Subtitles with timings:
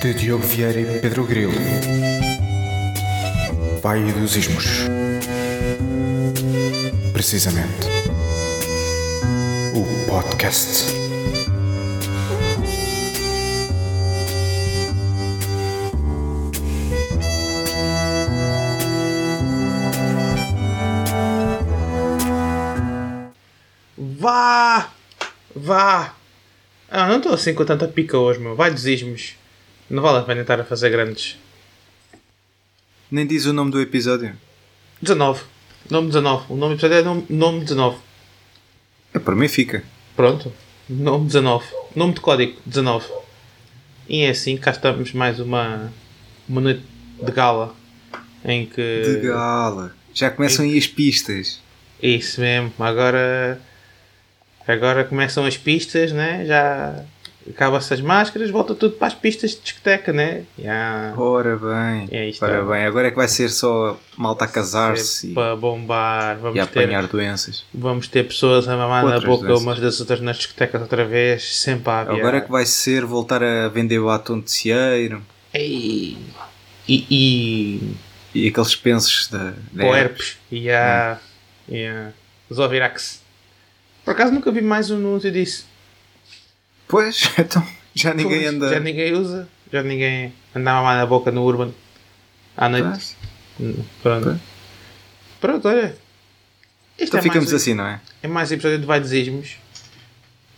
[0.00, 1.52] de Diogo Vieira e Pedro Grilo.
[3.82, 4.64] Pai dos Ismos.
[7.12, 7.88] Precisamente.
[9.74, 10.84] O podcast.
[23.96, 24.90] Vá!
[25.56, 26.14] Vá!
[26.88, 28.54] Ah, não estou assim com tanta pica hoje, meu.
[28.54, 29.36] Vai dos ismos.
[29.90, 31.38] Não vale a pena estar a fazer grandes.
[33.10, 34.36] Nem diz o nome do episódio.
[35.00, 35.42] 19.
[35.88, 36.44] Nome 19.
[36.50, 37.96] O nome do episódio é nome, nome 19.
[39.14, 39.82] É, para mim fica.
[40.14, 40.52] Pronto.
[40.90, 41.64] Nome 19.
[41.96, 43.06] Nome de código 19.
[44.10, 45.90] E é assim, cá estamos mais uma,
[46.46, 46.82] uma noite
[47.22, 47.74] de gala.
[48.44, 49.02] Em que.
[49.02, 49.94] De gala.
[50.12, 51.62] Já começam aí as pistas.
[52.02, 52.72] Isso mesmo.
[52.78, 53.58] Agora.
[54.66, 56.44] Agora começam as pistas, né?
[56.44, 57.04] Já
[57.50, 60.44] acaba-se as máscaras, volta tudo para as pistas de discoteca, né?
[60.58, 61.14] Já.
[61.16, 62.08] Ora bem.
[62.10, 62.84] É isto, Ora bem.
[62.84, 66.38] Agora é que vai ser só malta a casar-se e, Para bombar.
[66.38, 67.64] Vamos e ter, apanhar doenças.
[67.72, 69.62] vamos ter pessoas a mamar na Outras boca doenças.
[69.64, 72.16] umas das outras nas discotecas outra vez, sempre a aviar.
[72.18, 76.16] Agora é que vai ser voltar a vender batom de cieiro Ei.
[76.88, 77.06] E.
[77.10, 77.96] e
[78.34, 80.36] e aqueles pensos da, da o herpes.
[80.50, 81.18] E a.
[81.68, 81.88] E.
[82.52, 83.22] Zovirax.
[84.04, 85.66] Por acaso nunca vi mais um anúncio disso.
[86.88, 88.70] Pois, então já ninguém Pois, anda.
[88.70, 89.48] Já ninguém usa.
[89.72, 91.72] Já ninguém anda a mamar na boca no Urban.
[92.56, 92.88] À noite.
[92.88, 93.16] Pois.
[93.60, 94.24] Hum, Pronto.
[94.24, 94.38] Pois.
[95.40, 95.96] Pronto, olha.
[96.98, 98.00] Isto Então é ficamos mais, assim, não é?
[98.22, 99.56] É mais um episódio de Vai dos Ismos.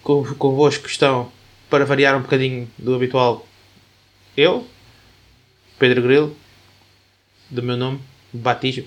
[0.03, 1.31] Com, convosco estão,
[1.69, 3.47] para variar um bocadinho do habitual,
[4.35, 4.67] eu,
[5.79, 6.35] Pedro Grilo,
[7.51, 8.01] do meu nome,
[8.33, 8.87] batismo.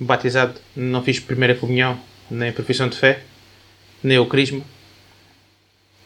[0.00, 3.22] Batizado, não fiz primeira comunhão, nem profissão de fé,
[4.02, 4.64] nem o crisma.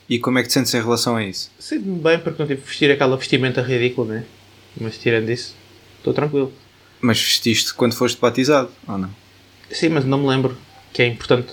[0.09, 1.51] E como é que te sentes em relação a isso?
[1.59, 4.25] Sinto-me bem porque não tive que vestir aquela vestimenta ridícula, né?
[4.81, 5.55] Mas tirando isso,
[5.99, 6.53] estou tranquilo.
[7.01, 9.11] Mas vestiste quando foste batizado, ou não?
[9.71, 10.57] Sim, mas não me lembro,
[10.93, 11.53] que é importante,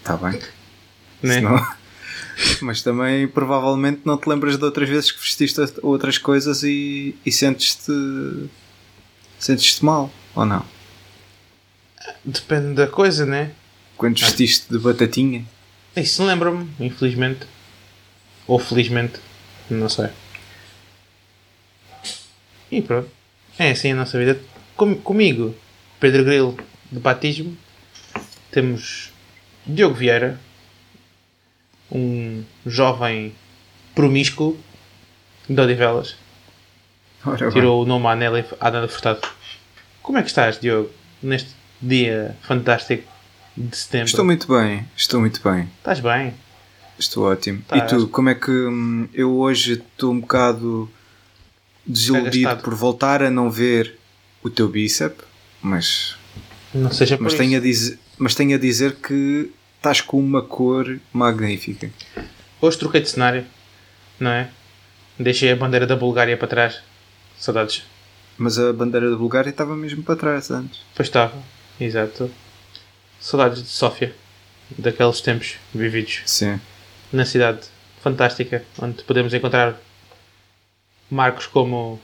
[0.00, 0.40] Está bem.
[1.22, 1.34] né?
[1.34, 1.74] Senão-
[2.62, 7.30] Mas também provavelmente não te lembras de outras vezes que vestiste outras coisas e, e
[7.30, 7.92] sentes-te.
[9.38, 10.64] sentes-te mal, ou não?
[12.24, 13.52] Depende da coisa, né?
[13.96, 15.44] Quando vestiste de batatinha.
[15.96, 17.46] Isso lembra-me, infelizmente.
[18.46, 19.20] Ou felizmente.
[19.70, 20.08] Não sei.
[22.70, 23.10] E pronto.
[23.58, 24.40] É assim a nossa vida.
[24.76, 25.54] Com- comigo,
[26.00, 26.58] Pedro Grilo,
[26.90, 27.56] de batismo.
[28.50, 29.12] Temos
[29.66, 30.38] Diogo Vieira.
[31.90, 33.34] Um jovem
[33.94, 34.58] promíscuo
[35.48, 36.16] de Odivelas.
[37.24, 37.50] Ora bem.
[37.50, 39.20] Tirou o nome à à Nélia Furtado.
[40.02, 40.90] Como é que estás, Diogo?
[41.22, 41.50] Neste
[41.80, 43.08] dia fantástico
[43.56, 44.06] de setembro.
[44.06, 45.68] Estou muito bem, estou muito bem.
[45.78, 46.34] Estás bem?
[46.98, 47.62] Estou ótimo.
[47.66, 50.90] Tá, e tu, como é que hum, eu hoje estou um bocado
[51.86, 53.98] desiludido por voltar a não ver
[54.42, 55.24] o teu bíceps,
[55.60, 56.16] mas,
[56.72, 57.42] Não seja por mas, isso.
[57.42, 61.90] tenho a dizer, mas tenho a dizer que estás com uma cor magnífica.
[62.60, 63.44] Hoje troquei de cenário,
[64.18, 64.48] não é?
[65.18, 66.80] Deixei a bandeira da Bulgária para trás.
[67.38, 67.84] Saudades.
[68.36, 70.80] Mas a bandeira da Bulgária estava mesmo para trás antes.
[70.94, 71.34] Pois estava,
[71.80, 72.30] exato.
[73.24, 74.14] Saudades de Sófia,
[74.76, 76.60] daqueles tempos vividos Sim.
[77.10, 77.60] na cidade
[78.02, 79.80] fantástica, onde podemos encontrar
[81.10, 81.98] marcos como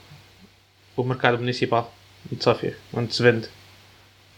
[0.97, 1.93] o mercado municipal
[2.25, 3.47] de Sófia, onde se vende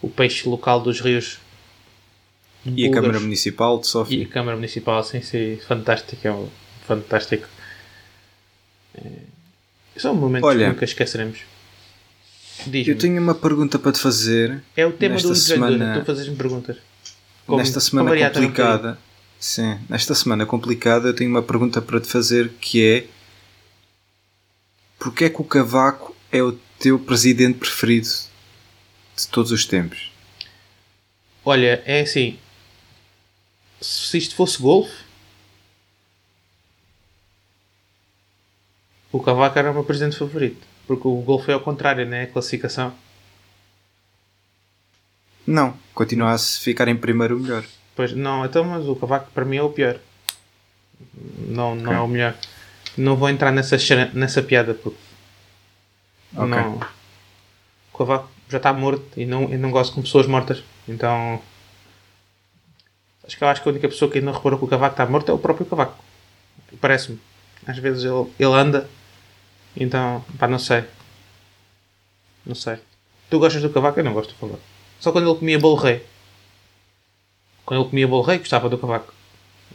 [0.02, 1.38] o peixe local dos rios.
[2.66, 2.92] E a.
[2.92, 4.26] Câmara Municipal de E Sofia.
[4.26, 6.50] a Câmara Municipal, sim, sim, fantástico, é um
[6.86, 7.48] fantástico.
[8.94, 9.08] É,
[9.96, 11.38] são momentos Olha, que nunca esqueceremos.
[12.86, 14.62] Eu tenho uma pergunta para te fazer.
[14.76, 16.00] é o tema nesta do semana...
[16.00, 16.76] tu fazes-me perguntas.
[17.46, 18.98] Como- nesta semana um complicada.
[19.38, 23.06] Sim, nesta semana complicada eu tenho uma pergunta para te fazer que é
[24.98, 28.08] Porquê é que o Cavaco é o teu presidente preferido
[29.16, 30.10] de todos os tempos?
[31.44, 32.38] Olha, é assim.
[33.80, 35.04] Se isto fosse golfe,
[39.12, 40.66] o Cavaco era o meu presidente favorito.
[40.86, 42.24] Porque o golfe é ao contrário, né?
[42.24, 42.92] A classificação.
[45.46, 47.64] Não, continua a ficar em primeiro o melhor.
[47.94, 49.98] Pois não, então, mas o Cavaco para mim é o pior.
[51.46, 51.96] Não, não Ok.
[51.96, 52.34] é o melhor.
[52.96, 53.76] Não vou entrar nessa,
[54.14, 54.98] nessa piada porque
[56.36, 56.48] Ok.
[56.48, 56.80] não.
[57.92, 60.62] O Cavaco já está morto e não, eu não gosto com pessoas mortas.
[60.88, 61.40] Então
[63.26, 65.06] acho que eu acho que a única pessoa que ainda reparou que o Cavaco está
[65.06, 66.02] morto é o próprio Cavaco.
[66.80, 67.20] Parece-me.
[67.66, 68.88] Às vezes ele, ele anda.
[69.76, 70.84] Então, pá, não sei.
[72.46, 72.76] Não sei.
[73.30, 73.98] Tu gostas do Cavaco?
[74.00, 74.60] Eu não gosto do Cavaco.
[75.00, 76.04] Só quando ele comia bolo rei.
[77.64, 79.12] Quando ele comia bolo rei, gostava do cavaco.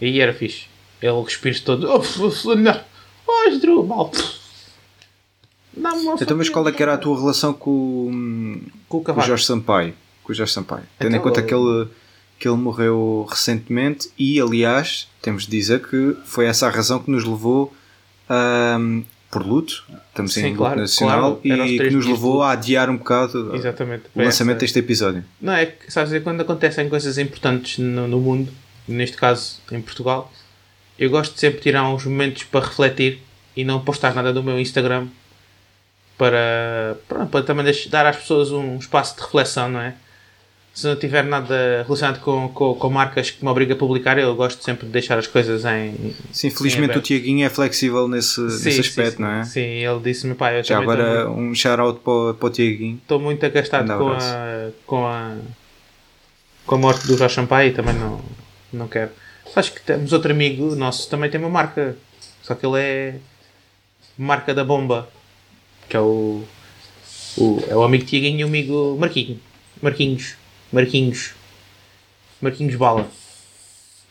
[0.01, 0.66] Aí era fixe.
[1.01, 1.88] Ele cuspir-se todo.
[1.92, 2.84] Oh, não.
[5.75, 9.04] Dá-me uma Então, mas qual é que era a tua relação com, o- Com o
[9.04, 9.22] com o?
[9.24, 9.94] Jorge Sampaio?
[10.24, 10.84] Com o Jorge Sampaio.
[10.98, 11.88] Tendo em Então, conta que ele,
[12.40, 17.10] que ele morreu recentemente e, aliás, temos de dizer que foi essa a razão que
[17.12, 17.74] nos levou
[18.30, 19.83] ahm, por luto.
[20.09, 23.55] Estamos Sim, em luto claro, nacional claro, e que nos levou a adiar um bocado
[23.55, 24.03] Exatamente.
[24.15, 25.23] o lançamento essa- deste episódio.
[25.41, 28.51] Não, é que, sabes, é quando acontecem coisas importantes no, no mundo,
[28.87, 30.31] neste caso em Portugal,
[30.97, 33.21] eu gosto de sempre tirar uns momentos para refletir
[33.55, 35.07] e não postar nada no meu Instagram
[36.17, 39.95] para, pronto, para também deixar- dar às pessoas um espaço de reflexão, não é?
[40.79, 44.33] Se não tiver nada relacionado com, com, com marcas que me obriga a publicar, eu
[44.33, 46.15] gosto sempre de deixar as coisas em.
[46.31, 47.05] Sim, felizmente o aberto.
[47.05, 49.43] Tiaguinho é flexível nesse, nesse aspecto, sim, não é?
[49.43, 52.95] Sim, ele disse-me, pá, eu Já agora muito- um shout-out para, o- para o Tiaguinho.
[53.01, 55.35] estou muito agastado com a, com a
[56.65, 58.21] com a morte do Jorge Sampaio e também não,
[58.71, 59.11] não quero.
[59.55, 61.97] Acho que temos outro amigo nosso também tem uma marca,
[62.41, 63.15] só que ele é
[64.17, 65.09] marca da bomba,
[65.89, 66.41] que é o,
[67.37, 69.39] o é o amigo Tiaguinho e o amigo Marquinho,
[69.81, 70.35] Marquinhos,
[70.71, 71.31] Marquinhos,
[72.42, 73.10] Marquinhos Bala,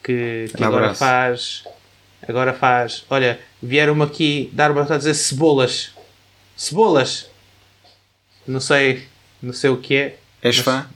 [0.03, 1.65] que, que agora faz
[2.27, 5.93] agora faz, olha, vieram-me aqui dar uma a dizer cebolas,
[6.57, 7.31] cebolas,
[8.47, 9.07] não sei,
[9.41, 10.19] não sei o que é.
[10.43, 10.89] És Mas- fã?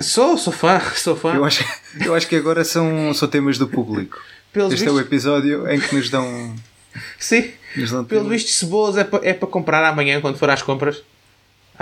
[0.00, 1.34] Sou, sou fã, sou fã.
[1.34, 1.64] Eu acho,
[2.04, 4.20] eu acho que agora são, são temas do público.
[4.52, 6.54] Pelos Este é o episódio em que nos dão.
[7.18, 8.42] sim, Nos dão pelos temas.
[8.42, 11.02] vistos cebolas é para é para comprar amanhã quando for às compras.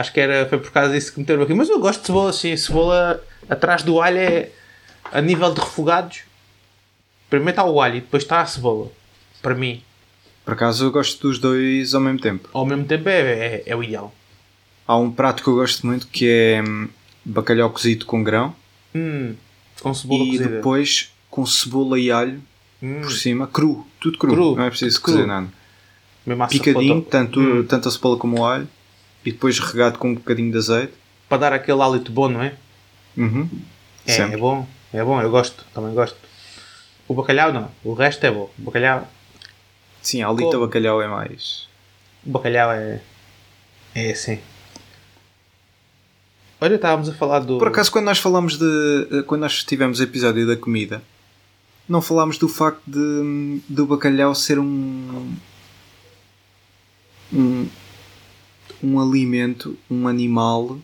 [0.00, 1.52] Acho que era, foi por causa disso que meteram aqui.
[1.55, 2.56] Mas eu gosto de cebola, sim.
[2.56, 4.49] Cebola atrás do alho é
[5.12, 6.20] a nível de refogados.
[7.29, 8.91] Primeiro está o alho e depois está a cebola.
[9.43, 9.82] Para mim,
[10.44, 12.49] Por acaso eu gosto dos dois ao mesmo tempo.
[12.52, 14.12] ao mesmo tempo, é, é, é o ideal.
[14.87, 16.88] Há um prato que eu gosto muito que é hum,
[17.25, 18.55] bacalhau cozido com grão
[18.94, 19.35] Hum,
[19.81, 20.49] com cebola e cozida.
[20.49, 22.43] depois com cebola e alho
[22.82, 25.47] Hum, por cima, cru, tudo cru, Cru, não é preciso cozer nada.
[26.49, 28.67] Picadinho, tanto, Hum, tanto a cebola como o alho
[29.25, 30.93] e depois regado com um bocadinho de azeite.
[31.28, 32.55] para dar aquele hálito bom, não é?
[33.17, 33.49] Uhum.
[34.06, 36.17] É, é bom, é bom, eu gosto, também gosto.
[37.06, 38.50] O bacalhau não, o resto é bom.
[38.58, 39.08] O bacalhau,
[40.02, 40.67] Sim, a alita Como?
[40.67, 41.69] bacalhau é mais.
[42.25, 43.00] o bacalhau é.
[43.94, 44.38] É assim.
[46.61, 47.58] Olha, estávamos a falar do.
[47.58, 49.23] Por acaso, quando nós falamos de.
[49.26, 51.02] Quando nós tivemos o episódio da comida,
[51.88, 55.34] não falámos do facto de, do bacalhau ser um.
[57.32, 57.69] um.
[58.82, 60.78] Um alimento, um animal.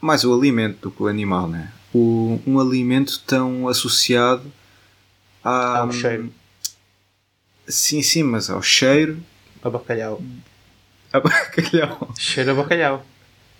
[0.00, 1.72] Mais o alimento do que o animal, né?
[1.94, 4.50] O, um alimento tão associado
[5.44, 6.32] à, Ao cheiro.
[7.68, 9.22] Sim, sim, mas ao cheiro.
[9.62, 10.20] A bacalhau.
[11.12, 12.12] A bacalhau.
[12.18, 13.06] Cheiro a bacalhau.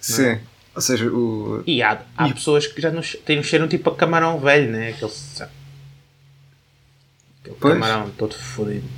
[0.00, 0.38] Sim.
[0.74, 1.62] Ou seja, o.
[1.66, 4.72] E há, há E- pessoas que já não têm um cheiro tipo a camarão velho,
[4.72, 4.88] né?
[4.88, 5.12] Aquele?
[7.40, 7.74] Aquele Pois.
[7.74, 8.88] camarão todo fodido.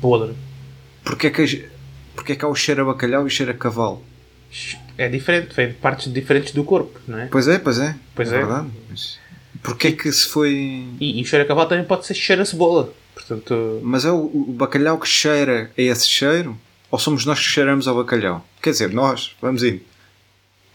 [0.00, 0.34] Podre.
[1.04, 1.70] Porquê é que,
[2.14, 4.02] porquê é que há o cheiro a bacalhau e o cheiro a cavalo?
[4.98, 7.26] É diferente, vem de partes diferentes do corpo, não é?
[7.26, 7.96] Pois é, pois é.
[8.14, 8.36] Pois é.
[8.36, 8.38] é.
[8.38, 8.68] verdade.
[8.90, 9.18] Mas
[9.62, 10.52] porquê é que se foi.
[11.00, 12.92] E, e o cheiro a cavalo também pode ser cheiro a cebola.
[13.14, 16.58] Portanto, Mas é o, o bacalhau que cheira a esse cheiro?
[16.90, 18.44] Ou somos nós que cheiramos ao bacalhau?
[18.62, 19.80] Quer dizer, nós, vamos indo.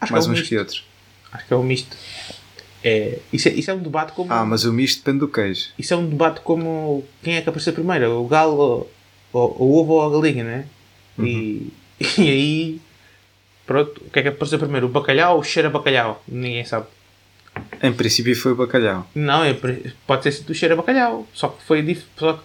[0.00, 0.48] acho Mais que é uns misto.
[0.48, 0.84] que outros.
[1.32, 1.96] Acho que é um misto.
[2.82, 4.32] É, isso, é, isso é um debate como.
[4.32, 5.68] Ah, mas o misto depende do queijo.
[5.78, 8.90] Isso é um debate como quem é que apareceu primeiro, o galo, ou,
[9.32, 10.64] ou- o ovo ou a galinha, né?
[11.18, 11.72] E,
[12.18, 12.80] e aí,
[13.66, 14.86] pronto, o que é que apareceu primeiro?
[14.86, 16.22] O bacalhau ou o cheiro a bacalhau?
[16.28, 16.86] Ninguém sabe.
[17.82, 19.08] Em princípio foi o bacalhau.
[19.14, 19.40] Não,
[20.06, 21.26] pode ter sido o cheiro a bacalhau.
[21.34, 22.40] Só que foi dif- só que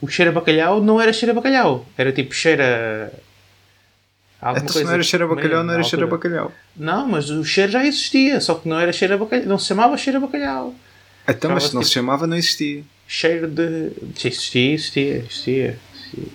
[0.00, 1.84] o cheiro a bacalhau não era cheiro a bacalhau.
[1.98, 3.10] Era tipo cheiro a.
[4.40, 6.52] alguma Então se não era cheiro a bacalhau, não era cheiro a bacalhau.
[6.76, 9.46] Não, mas o cheiro já existia, só que não era cheiro a bacalhau.
[9.46, 10.74] Não se chamava cheiro a bacalhau.
[11.28, 12.84] Então, mas se não se tipo- chamava, não existia.
[13.08, 13.90] cheiro de.
[14.16, 15.16] Existia, existia, existia.
[15.18, 15.78] existia.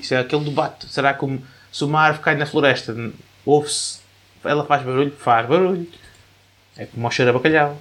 [0.01, 0.85] Isso é aquele debate.
[0.89, 1.39] Será que um-
[1.71, 2.95] se uma árvore cai na floresta,
[3.45, 3.99] ouve-se.
[4.43, 5.11] Ela faz barulho?
[5.17, 5.87] Faz barulho.
[6.77, 7.79] É como o cheiro a bacalhau.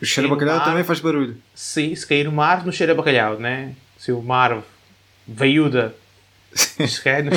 [0.00, 0.84] O cheiro a Sim, bacalhau também árvore.
[0.86, 1.36] faz barulho.
[1.54, 3.74] Se, se cair uma árvore, não cheira a bacalhau, né?
[3.98, 4.66] Se uma árvore
[5.26, 5.94] veiuda.
[6.54, 7.32] Se cair no,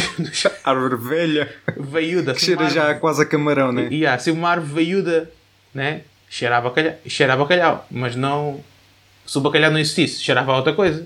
[0.64, 1.56] Árvore velha.
[1.76, 2.34] veiuda.
[2.34, 3.88] Que cheira já árvore- quase a camarão, né?
[3.92, 5.32] E, ah, se uma árvore veiuda,
[5.74, 6.02] né?
[6.30, 6.96] Cheira a bacalhau.
[7.08, 7.88] Cheira a bacalhau.
[7.90, 8.64] Mas não.
[9.26, 11.06] Se o bacalhau não existisse, cheirava a outra coisa.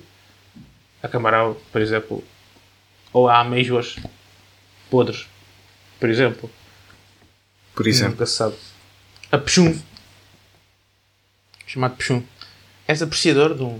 [1.02, 2.24] A camarão, por exemplo.
[3.14, 3.98] Ou a amêijoas
[4.90, 5.28] podres.
[6.00, 6.50] Por exemplo.
[7.76, 8.12] Por exemplo.
[8.14, 8.56] Nunca se sabe.
[9.32, 9.80] A pechum.
[11.66, 12.24] Chamado pechum.
[12.88, 13.80] És apreciador de um.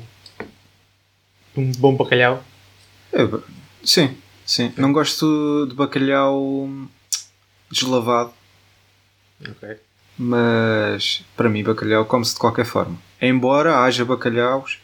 [1.54, 2.44] de um bom bacalhau.
[3.12, 3.20] É,
[3.84, 4.74] sim, sim.
[4.78, 6.70] Não gosto de bacalhau
[7.70, 8.34] deslavado,
[9.50, 9.78] Ok.
[10.18, 12.98] mas para mim bacalhau come-se de qualquer forma.
[13.22, 14.80] Embora haja bacalhaus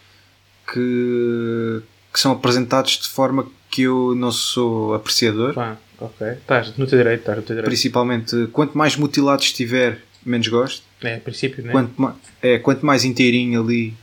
[0.73, 1.81] que,
[2.17, 5.53] que são apresentados de forma que eu não sou apreciador.
[5.53, 6.29] Pá, ok.
[6.29, 7.67] Estás no teu direito, estás no teu direito.
[7.67, 10.81] Principalmente, quanto mais mutilado estiver, menos gosto.
[11.03, 11.71] É, a princípio, né?
[11.71, 13.93] Quanto, ma- é, quanto mais inteirinho ali,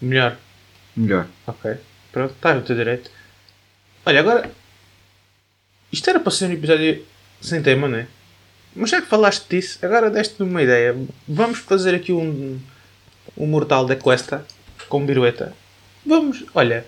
[0.00, 0.36] Melhor.
[0.96, 1.28] melhor.
[1.46, 1.76] Ok.
[2.10, 3.08] Pronto, estás no teu direito.
[4.04, 4.50] Olha, agora.
[5.92, 7.04] Isto era para ser um episódio
[7.40, 8.08] sem tema, não é?
[8.74, 10.96] Mas já que falaste disso, agora deste-me uma ideia.
[11.28, 12.58] Vamos fazer aqui um.
[13.36, 14.44] Um Mortal da Cuesta
[14.92, 15.54] com birueta.
[16.04, 16.84] Vamos, olha.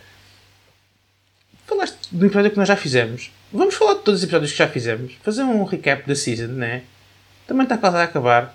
[1.67, 3.31] Falaste do episódio que nós já fizemos.
[3.51, 5.15] Vamos falar de todos os episódios que já fizemos.
[5.23, 6.83] Fazer um recap da season, não é?
[7.47, 8.55] Também está quase a acabar,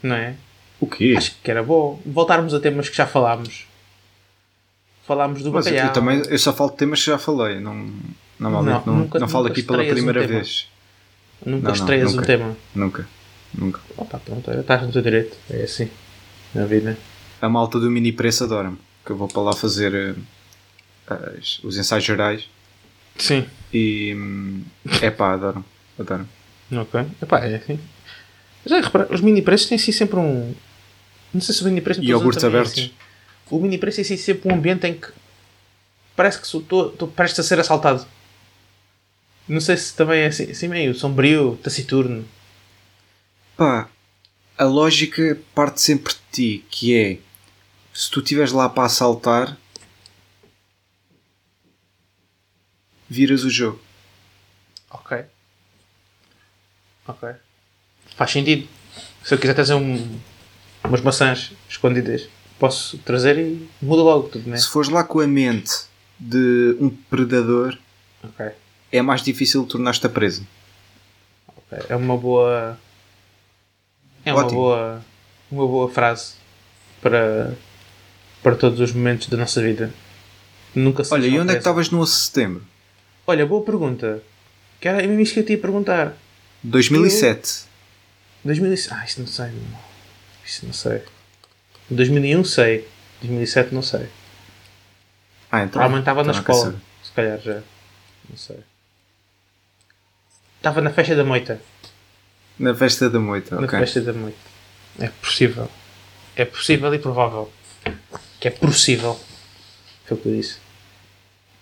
[0.00, 0.36] não é?
[0.78, 1.14] O quê?
[1.16, 3.66] Acho que era bom voltarmos a temas que já falámos.
[5.04, 5.92] Falámos do Mas eu, bacalhau.
[5.92, 7.58] também eu só falo de temas que já falei.
[7.58, 7.90] Não,
[8.38, 10.34] normalmente Não, não, nunca- não falo aqui pela um primeira tema.
[10.34, 10.68] vez.
[11.44, 12.26] Nunca Não, não, estreias um nunca.
[12.26, 12.56] tema.
[12.74, 13.08] Nunca.
[13.52, 13.80] Nunca.
[13.96, 15.36] Opa, pronto, estás no teu direito.
[15.50, 15.90] É assim.
[16.54, 16.96] Na vida.
[17.40, 18.78] A malta do mini preço adora-me.
[19.04, 22.48] Que eu vou para lá fazer eh, as- os ensaios gerais.
[23.18, 23.46] Sim.
[23.72, 24.16] E
[25.02, 25.64] é pá, adoram.
[25.98, 26.28] Adoram.
[26.72, 27.00] Ok.
[27.22, 27.78] Epá, é assim.
[28.66, 30.54] Já repara, os mini preços têm assim sempre um.
[31.32, 32.72] Não sei se o mini preço E iogurtes é abertos.
[32.72, 32.90] assim.
[33.50, 35.08] O mini preço é assim sempre um ambiente em que
[36.16, 38.06] parece que estou prestes a ser assaltado.
[39.46, 42.24] Não sei se também é assim, assim meio sombrio, taciturno.
[43.56, 43.88] Pá,
[44.56, 46.18] a lógica parte sempre de
[46.60, 47.18] ti, que é
[47.92, 49.56] se tu estiveres lá para assaltar,
[53.08, 53.80] viras o jogo.
[54.90, 55.24] Ok.
[57.06, 57.28] Ok.
[58.16, 58.68] Faz sentido.
[59.22, 60.18] Se eu quiser trazer um,
[60.84, 64.56] umas maçãs escondidas, posso trazer e muda logo tudo, né?
[64.56, 65.72] Se fores lá com a mente
[66.18, 67.76] de um predador,
[68.22, 68.46] Ok.
[68.92, 70.46] é mais difícil tornar-te preso.
[71.48, 71.78] ok.
[71.88, 72.78] É uma boa.
[74.24, 75.04] É uma boa.
[75.50, 76.34] Uma boa frase
[77.00, 77.54] para.
[78.42, 79.92] para todos os momentos da nossa vida.
[80.74, 82.62] Nunca se Olha, e onde é que estavas no 11 de setembro?
[83.26, 84.22] Olha, boa pergunta.
[84.80, 86.16] Que era mesmo isso que eu te ia perguntar.
[86.62, 87.64] 2007.
[88.44, 88.92] 2006.
[88.92, 89.52] Ah, isto não sei.
[90.44, 91.02] Isto não sei.
[91.90, 92.88] 2001 sei.
[93.22, 94.08] 2007 não sei.
[95.50, 95.72] Ah, então.
[95.72, 96.80] Provavelmente estava na então escola.
[97.02, 97.62] Se calhar já.
[98.28, 98.58] Não sei.
[100.56, 101.60] Estava na festa da moita.
[102.58, 103.78] Na festa da moita, Na ok.
[103.80, 104.36] festa da moita.
[104.98, 105.68] É possível.
[106.36, 107.50] É possível e provável.
[108.40, 109.18] Que é possível.
[110.06, 110.56] Foi o que eu disse.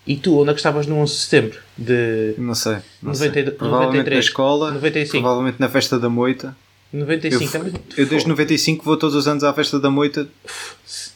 [0.05, 1.59] E tu, onde é que estavas no 11 de setembro?
[1.77, 2.73] De Não sei.
[3.01, 3.43] Não 90 sei.
[3.51, 5.11] Provavelmente 93, na escola, 95.
[5.21, 6.55] provavelmente na festa da moita.
[6.93, 7.73] Eu, 95 também.
[7.97, 10.27] eu desde 95 vou todos os anos à festa da moita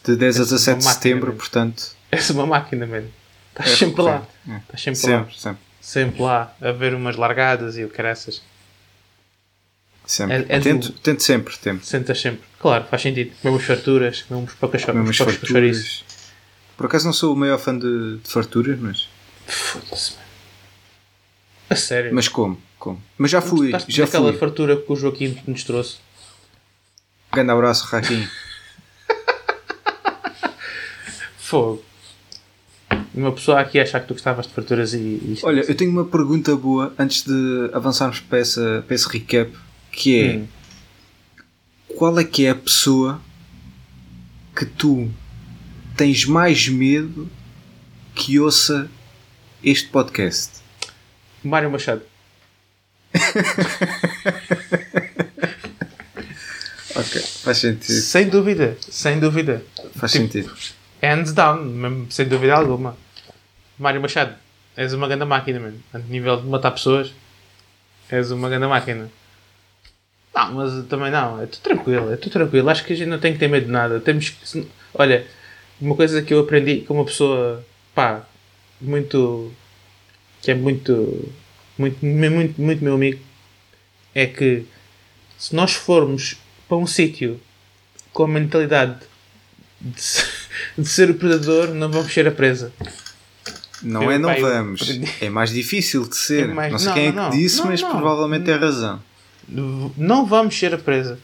[0.05, 1.37] de 10 a És uma 17 de máquina, setembro, mano.
[1.37, 1.83] portanto.
[2.11, 3.07] És uma máquina, mano.
[3.51, 4.27] Estás É, sempre lá.
[4.49, 4.57] é.
[4.57, 5.17] Estás sempre, lá.
[5.19, 5.61] Sempre, sempre.
[5.81, 6.55] Sempre lá.
[6.61, 8.41] A ver umas largadas e o caraças.
[10.07, 10.35] Sempre.
[10.35, 11.85] É- é tento, do- tento sempre, tento.
[11.85, 12.41] Sentas sempre.
[12.59, 13.31] Claro, faz sentido.
[13.41, 16.03] Comemos farturas, comemos poucas Mesmo poucos farturas.
[16.75, 19.07] Por acaso não sou o maior fã de, de farturas, mas,
[19.47, 20.27] Foda-se, mano.
[21.69, 22.13] A sério.
[22.13, 23.01] mas como, como.
[23.17, 24.39] Mas já fui, Gostaste já daquela fui.
[24.39, 25.97] fartura que o Joaquim nos trouxe.
[27.33, 28.29] Grande abraço, Raquinho.
[31.37, 31.83] Fogo.
[33.13, 34.97] Uma pessoa aqui achar que tu gostavas de farturas e.
[34.97, 39.51] e Olha, eu tenho uma pergunta boa antes de avançarmos para, essa, para esse recap,
[39.97, 40.47] que é Hum.
[41.97, 43.19] qual é que é a pessoa
[44.55, 45.09] que tu
[45.95, 47.27] tens mais medo
[48.13, 48.89] que ouça
[49.63, 50.51] este podcast?
[51.43, 52.01] Mário Machado.
[56.95, 58.01] Ok, faz sentido.
[58.01, 59.63] Sem dúvida, sem dúvida.
[59.95, 60.53] Faz Tipo, sentido.
[61.03, 62.97] Hands down, mesmo, sem dúvida alguma.
[63.77, 64.33] Mário Machado,
[64.75, 65.77] és uma grande máquina, mano.
[65.93, 67.11] A nível de matar pessoas,
[68.09, 69.09] és uma grande máquina.
[70.37, 72.69] Não, mas também não, é tudo tranquilo, é tudo tranquilo.
[72.69, 73.99] Acho que a gente não tem que ter medo de nada.
[73.99, 74.67] Temos que.
[74.93, 75.25] Olha,
[75.81, 77.65] uma coisa que eu aprendi com uma pessoa,
[77.95, 78.21] pá,
[78.79, 79.51] muito.
[80.41, 81.31] que é muito.
[81.77, 83.19] muito, muito, muito meu amigo,
[84.13, 84.65] é que
[85.37, 87.39] se nós formos para um sítio
[88.13, 88.97] com a mentalidade
[89.81, 90.01] de,
[90.77, 92.71] de ser o predador, não vamos ser a presa.
[93.81, 94.81] Não Eu, é não eu vamos.
[94.81, 95.11] aprendi.
[95.21, 96.43] É mais difícil de ser.
[96.49, 97.89] É mais- Não sei não, quem é não, que disse, não, mas não.
[97.91, 99.01] provavelmente tem razão.
[99.47, 101.19] Não vamos ser a presa.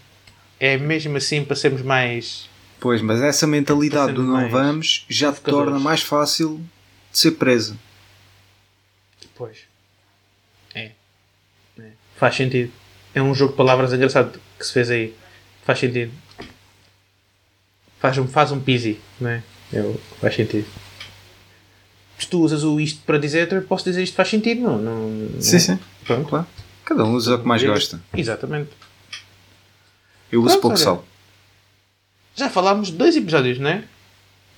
[0.60, 2.50] É mesmo assim para sermos mais.
[2.80, 6.58] Pois, mas essa mentalidade do não vamos já te torna mais fácil
[7.12, 7.78] de ser presa.
[9.36, 9.60] Pois.
[10.74, 10.92] É.
[11.80, 11.92] É.
[12.18, 12.72] Faz sentido.
[13.14, 15.14] É um jogo de palavras engraçado que se fez aí.
[15.66, 16.12] Faz sentido.
[18.00, 19.44] Faz um, faz um pisi, não é?
[19.72, 20.68] Eu, faz sentido.
[22.20, 24.78] Se tu usas o isto para dizer, eu posso dizer isto faz sentido, não?
[24.78, 25.80] não, não Sim, sim.
[26.06, 26.30] Pronto.
[26.30, 26.48] Claro.
[26.86, 28.00] Cada um usa o que mais gosta.
[28.14, 28.72] Exatamente.
[30.32, 30.84] Eu uso Pronto, pouco olha.
[30.84, 31.06] sal.
[32.36, 33.84] Já falámos de dois episódios, não é?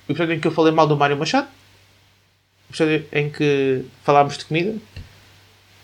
[0.08, 1.48] o episódio em que eu falei mal do Mário Machado,
[2.68, 4.76] o episódio em que falámos de comida,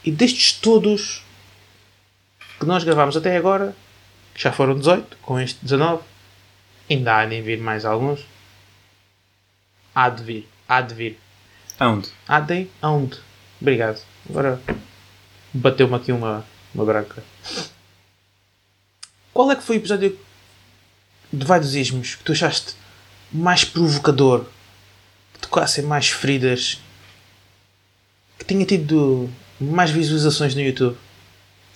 [0.05, 1.25] e destes todos
[2.59, 3.75] que nós gravámos até agora,
[4.35, 6.03] que já foram 18, com este 19,
[6.89, 8.25] ainda há de vir mais alguns.
[9.95, 11.19] Há de vir, há de vir.
[11.79, 12.09] Aonde?
[12.27, 13.19] Há de aonde?
[13.61, 14.01] Obrigado.
[14.29, 14.61] Agora
[15.53, 16.45] bateu-me aqui uma,
[16.75, 17.23] uma branca.
[19.33, 20.19] Qual é que foi o episódio
[21.33, 22.75] de vários ismos que tu achaste
[23.33, 24.45] mais provocador?
[25.35, 26.81] Que tocassem mais feridas?
[28.39, 29.31] Que tinha tido
[29.61, 30.97] mais visualizações no YouTube?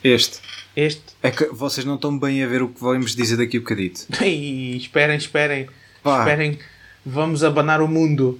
[0.03, 0.41] Este.
[0.75, 1.03] Este?
[1.23, 4.07] É que vocês não estão bem a ver o que vamos dizer daqui a bocadito.
[4.21, 5.69] Ei, esperem, esperem.
[6.03, 6.21] Pá.
[6.21, 6.59] Esperem.
[7.05, 8.39] Vamos abanar o mundo.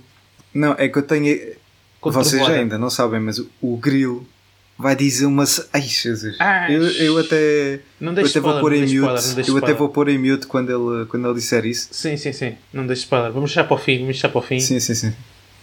[0.53, 1.57] Não, é que eu tenho.
[2.03, 4.27] Vocês ainda não sabem, mas o, o Grilo
[4.79, 5.45] vai dizer uma.
[5.73, 6.37] Ai, Jesus.
[6.39, 7.81] Ai, eu, eu até.
[8.01, 8.95] Não Eu até vou spoiler, pôr não em mute.
[8.95, 9.77] spoiler, Eu até spoiler.
[9.77, 11.89] vou pôr em mute quando ele, quando ele disser isso.
[11.93, 12.57] Sim, sim, sim.
[12.73, 13.33] Não deixes spoiler.
[13.33, 13.99] Vamos deixar para o fim.
[13.99, 14.61] Vamos deixar para o fim.
[14.61, 15.13] Sim, sim, sim.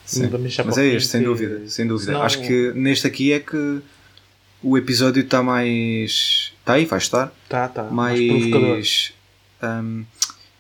[0.06, 0.24] Sim.
[0.28, 1.62] Vamos deixar Mas para é fim este, sem dúvida.
[1.70, 2.12] Sem dúvida.
[2.12, 3.80] senão- Acho que neste aqui é que
[4.62, 6.52] o episódio está mais.
[6.60, 7.32] Está aí, vai estar.
[7.50, 7.84] Tá, tá.
[7.84, 8.70] Mais, provocador.
[8.70, 9.14] Mais.
[9.64, 10.06] hum,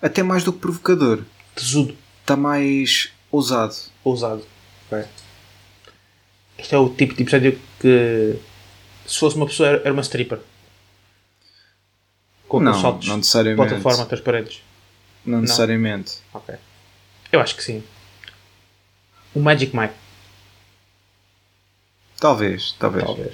[0.02, 1.20] até mais do que provocador.
[1.56, 1.96] Tesudo.
[2.22, 3.76] Está mais ousado.
[4.04, 4.44] Ousado.
[4.92, 5.04] Ok.
[6.64, 8.36] Este é o tipo de episódio que
[9.06, 10.40] se fosse uma pessoa era uma stripper.
[12.48, 13.68] Com Não, saltos não necessariamente.
[13.68, 14.62] plataforma transparentes.
[15.26, 16.14] Não necessariamente.
[16.34, 16.56] Ok.
[17.32, 17.84] Eu acho que sim.
[19.36, 19.94] O Magic Mike.
[22.20, 23.04] Talvez, talvez.
[23.06, 23.34] Talvez.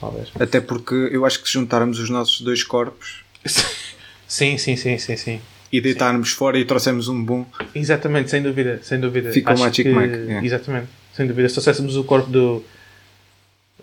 [0.00, 0.28] Talvez.
[0.40, 3.22] Até porque eu acho que se juntarmos os nossos dois corpos
[4.26, 5.40] sim, sim, sim, sim, sim.
[5.70, 7.44] e deitarmos fora e trouxermos um bom.
[7.74, 9.30] Exatamente, sem dúvida, sem dúvida.
[9.32, 10.44] Fica o Acho Magic que- Mike, é.
[10.44, 11.48] Exatamente, sem dúvida.
[11.48, 12.64] Se trouxéssemos o corpo do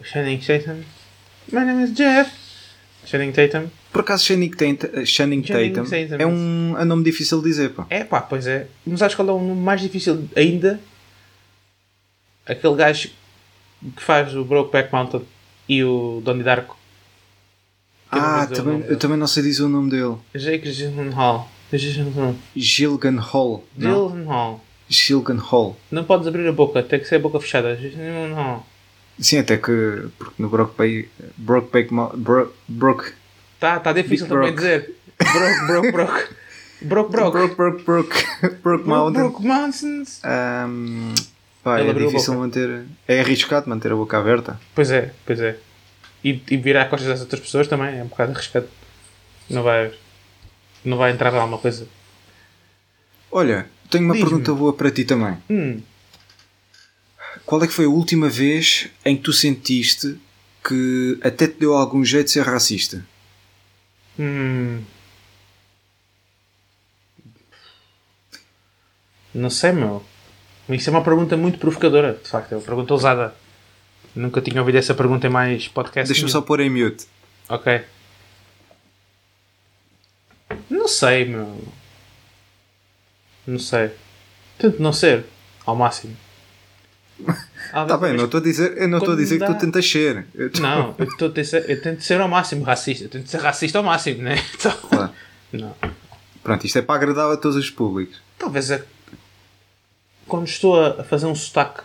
[0.04, 0.82] Channing Tatum.
[1.52, 2.32] My name is Jeff.
[3.06, 3.70] Channing Tatum.
[3.92, 6.16] Por acaso, Channing Tatum, Channing Tatum Tatum.
[6.20, 7.86] é um, é um nome difícil de dizer, pá.
[7.90, 8.68] É pá, pois é.
[8.86, 10.80] Mas acho que qual é o nome mais difícil ainda?
[12.46, 13.10] Aquele gajo
[13.96, 15.24] que faz o Brokeback Mountain
[15.68, 16.78] e o Donnie Darko.
[18.12, 20.16] Ah, também, eu também não sei dizer o nome dele.
[20.36, 21.48] Jake Gyllenhaal.
[21.72, 22.36] Gyllenhaal.
[22.56, 23.64] Gilgan Hall.
[24.90, 25.22] Não?
[25.24, 25.78] Gyllenhaal.
[25.92, 27.76] Não podes abrir a boca, tem que ser a boca fechada.
[27.76, 28.66] Gyllenhaal.
[29.20, 33.12] Sim, até que porque no Brokeback Brokeback Mo- Bro, Broke
[33.60, 34.58] Tá, tá difícil Big também Brock.
[34.58, 34.96] dizer.
[35.18, 36.28] Broke, broke, broke.
[36.82, 37.32] Broke, broke.
[37.32, 39.22] Broke Broke Broke Broke Broke, Mountain.
[39.30, 40.22] broke mountains.
[40.24, 41.14] Ahm,
[41.62, 42.84] pá, Ele é difícil manter.
[43.08, 44.58] É arriscado manter a boca aberta.
[44.74, 45.58] Pois é, pois é.
[46.24, 48.68] E, e virar costas às outras pessoas também é um bocado arriscado.
[49.50, 49.92] Não vai,
[50.86, 51.86] não vai entrar lá uma coisa.
[53.32, 55.38] Olha, tenho uma pergunta boa para ti também.
[55.50, 55.82] Hum,
[57.46, 60.18] Qual é que foi a última vez em que tu sentiste
[60.68, 63.06] que até te deu algum jeito de ser racista?
[64.20, 64.82] hum.
[69.34, 70.04] Não sei, meu.
[70.70, 72.52] Isso é uma pergunta muito provocadora, de facto.
[72.54, 73.36] É uma pergunta ousada.
[74.16, 76.08] Nunca tinha ouvido essa pergunta em mais podcast.
[76.12, 77.06] Deixa-me só pôr em mute.
[77.48, 77.82] Ok.
[80.70, 81.64] Não sei, meu.
[83.50, 83.90] Não sei.
[84.60, 85.26] Tento não ser,
[85.66, 86.16] ao máximo.
[87.66, 89.90] Está bem, não estou a dizer, eu não estou a dizer que tu dá- tentas
[89.90, 90.28] ser.
[90.36, 93.06] Eu estou- Não, eu, tô eu tento ser ao máximo racista.
[93.06, 94.36] Eu tento ser racista ao máximo, né?
[94.54, 95.12] Então, Claro.
[95.52, 95.76] não.
[96.44, 98.22] Pronto, isto é para agradar a todos os públicos.
[98.38, 98.84] Talvez é.
[100.28, 101.82] Quando estou a fazer um sotaque.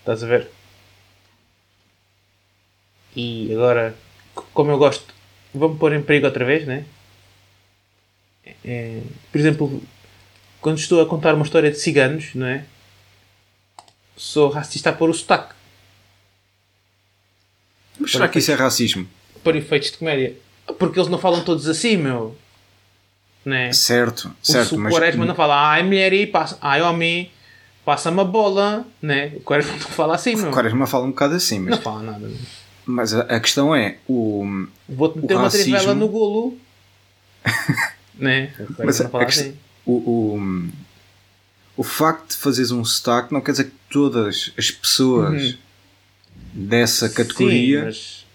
[0.00, 0.48] Estás a ver?
[3.16, 3.94] E agora,
[4.54, 5.12] como eu gosto,
[5.52, 6.84] vou-me pôr em perigo outra vez, né?
[8.64, 9.00] É,
[9.32, 9.82] por exemplo,
[10.60, 12.64] quando estou a contar uma história de ciganos, não é?
[14.16, 15.54] Sou racista a pôr o sotaque.
[17.98, 19.06] Mas será que isso é racismo?
[19.42, 20.36] Por efeitos de comédia.
[20.78, 22.36] Porque eles não falam todos assim, meu.
[23.44, 23.72] Né?
[23.72, 27.30] Certo, certo, o mas Quaresma não fala, ai mulher, passa, ai homem,
[27.86, 29.32] passa-me a bola, né?
[29.36, 30.50] O Quaresma não fala assim, meu.
[30.50, 32.30] o Quaresma fala um bocado assim, mas, Não fala nada.
[32.84, 36.58] mas a, a questão é o, Vou-te O meter uma racismo- trivela no golo.
[38.14, 38.52] né?
[38.60, 39.56] O Mas Quaresma a, não fala a assim.
[39.86, 40.68] O, o,
[41.76, 45.56] o facto de fazeres um sotaque não quer dizer que todas as pessoas
[46.52, 48.26] dessa categoria Sim, mas,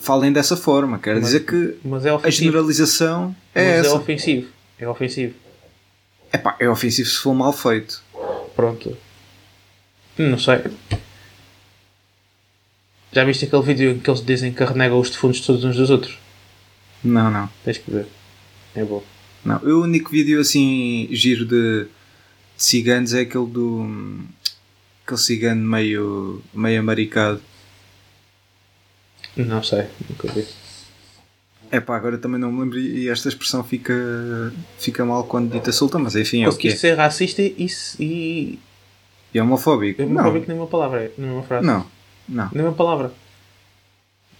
[0.00, 0.98] falem dessa forma.
[0.98, 3.94] Quer Mas- dizer que é a generalização é mas é essa.
[3.96, 4.48] ofensivo.
[4.78, 5.34] É ofensivo.
[6.32, 8.02] Epá, é ofensivo se for mal feito.
[8.56, 8.96] Pronto.
[10.18, 10.62] Não sei.
[13.12, 15.90] Já viste aquele vídeo em que eles dizem que renegam os defuntos todos uns dos
[15.90, 16.18] outros?
[17.04, 17.48] Não, não.
[17.64, 18.06] Tens que ver.
[18.74, 19.02] É bom.
[19.44, 19.58] Não.
[19.58, 21.88] O único vídeo assim giro de, de
[22.56, 23.86] ciganos é aquele do.
[25.04, 27.40] aquele cigano meio, meio amaricado.
[29.36, 29.86] Não sei.
[30.08, 30.46] Nunca vi.
[31.70, 33.94] É pá, agora também não me lembro e esta expressão fica,
[34.78, 36.76] fica mal quando dita solta, mas enfim, é o que é.
[36.76, 37.66] ser racista e,
[37.98, 38.58] e,
[39.32, 40.02] E é homofóbico?
[40.02, 41.66] Não, palavra, nenhuma frase.
[41.66, 41.86] não,
[42.28, 42.50] não.
[42.52, 43.10] Nenhuma palavra.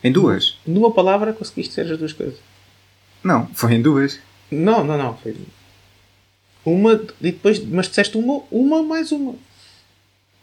[0.04, 0.58] Em duas?
[0.66, 2.38] Numa palavra conseguiste ser as duas coisas.
[3.24, 4.20] Não, foi em duas.
[4.52, 5.16] Não, não, não.
[5.16, 5.34] Foi
[6.64, 9.34] uma e depois, mas disseste uma, uma mais uma.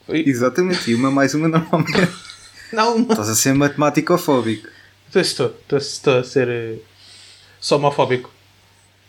[0.05, 2.09] Foi, Exatamente, e uma mais uma normalmente.
[2.73, 3.11] não, uma.
[3.13, 4.67] Estás a ser matemático-fóbico.
[5.07, 6.75] Estou, estou, estou, a ser eh,
[7.59, 8.31] somofóbico.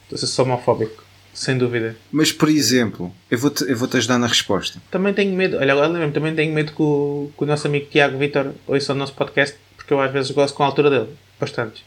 [0.04, 1.96] Estou a ser somofóbico, sem dúvida.
[2.12, 4.80] Mas, por exemplo, eu vou-te eu vou -te ajudar na resposta.
[4.90, 7.86] Também tenho medo, olha, agora lembro também tenho medo que o, que o nosso amigo
[7.90, 11.16] Tiago Vitor ouça o nosso podcast, porque eu às vezes gosto com a altura dele,
[11.38, 11.84] bastante.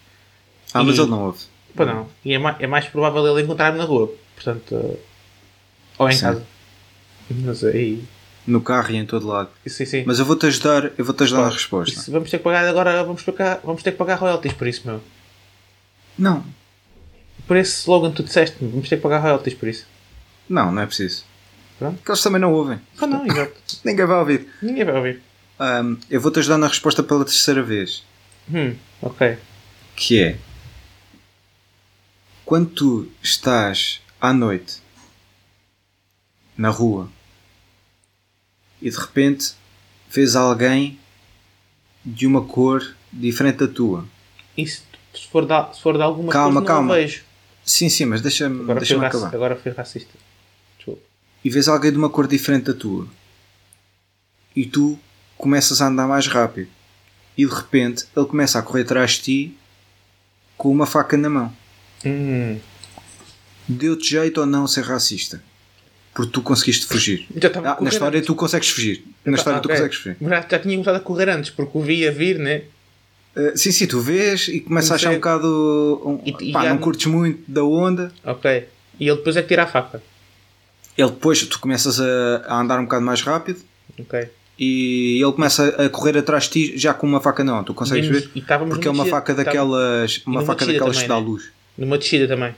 [0.73, 1.52] Ah, mas E- ele não ouve.
[1.75, 4.97] Pois não, e é mais, é mais provável ele encontrar-me na rua, portanto, eh,
[5.97, 6.21] ou em Sim.
[6.21, 6.45] casa.
[7.31, 8.03] Mas aí,
[8.45, 9.49] No carro e em todo lado.
[9.65, 10.03] sim, sim.
[10.05, 11.99] Mas eu vou-te ajudar, eu vou-te ajudar na Pá, resposta.
[11.99, 14.81] isso vamos ter que pagar agora, vamos, pagar, vamos ter que pagar royalties por isso,
[14.85, 15.01] meu.
[16.17, 16.43] Não,
[17.47, 19.87] Por esse slogan tu disseste, vamos ter que pagar royalties por isso.
[20.47, 21.23] não, não é preciso.
[21.79, 21.95] Pronto.
[21.97, 22.79] Porque eles também não ouvem.
[23.01, 23.53] Ah não, exato.
[23.83, 24.47] Ninguém vai ouvir.
[24.61, 25.21] Ninguém vai ouvir.
[25.59, 28.03] Ahm, eu vou-te ajudar na resposta pela terceira vez.
[28.53, 29.37] Hum, ok.
[29.95, 30.37] Que é...
[32.45, 34.81] Quando tu estás à noite
[36.57, 37.09] na rua
[38.81, 39.53] e de repente
[40.09, 40.99] vês alguém
[42.05, 44.05] de uma cor diferente da tua.
[44.57, 44.81] E se,
[45.31, 46.93] for de, se for de alguma Calma, coisa, não calma.
[46.93, 47.23] o vejo.
[47.65, 49.33] Sim, sim, mas deixa-me Agora, deixa fui, acabar.
[49.33, 50.11] agora fui racista.
[50.77, 51.01] Desculpa.
[51.43, 53.07] e vês alguém de uma cor diferente da tua
[54.55, 54.99] e tu
[55.37, 56.69] começas a andar mais rápido
[57.37, 59.57] e de repente ele começa a correr atrás de ti
[60.57, 61.55] com uma faca na mão.
[62.05, 62.57] Hum,
[63.67, 65.41] Deu-te jeito ou não ser racista?
[66.13, 67.27] Porque tu conseguiste fugir.
[67.65, 68.27] Ah, na história antes.
[68.27, 69.03] tu consegues fugir.
[69.25, 70.17] Na história tu consegues fugir.
[70.21, 72.63] Já, já tinha começado a correr antes, porque o vi a vir, né?
[73.35, 76.01] Uh, sim, sim, tu vês e começa a achar um bocado.
[76.05, 78.11] Um, E- e pá, já não não- curtes muito da onda.
[78.23, 78.65] Ok.
[78.99, 80.03] E ele depois é que tira a faca.
[80.95, 83.59] Ele depois, tu começas a, a andar um bocado mais rápido
[83.99, 84.29] Ok.
[84.59, 87.63] e ele começa a correr atrás de ti já com uma faca na mão.
[87.63, 88.29] Tu consegues ver?
[88.35, 91.31] e Porque é uma faca daquelas, uma faca daquelas que dá também, né?
[91.31, 91.43] luz.
[91.77, 92.53] Numa descida também.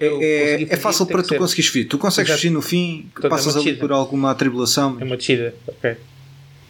[0.00, 1.38] Eu é, é fugir, fácil para tu ser.
[1.38, 1.84] conseguires fugir.
[1.86, 2.38] Tu consegues Exato.
[2.40, 3.78] fugir no fim, Portanto, é passas descida.
[3.78, 4.96] por alguma atribulação.
[5.00, 5.54] É uma descida.
[5.66, 5.96] Ok.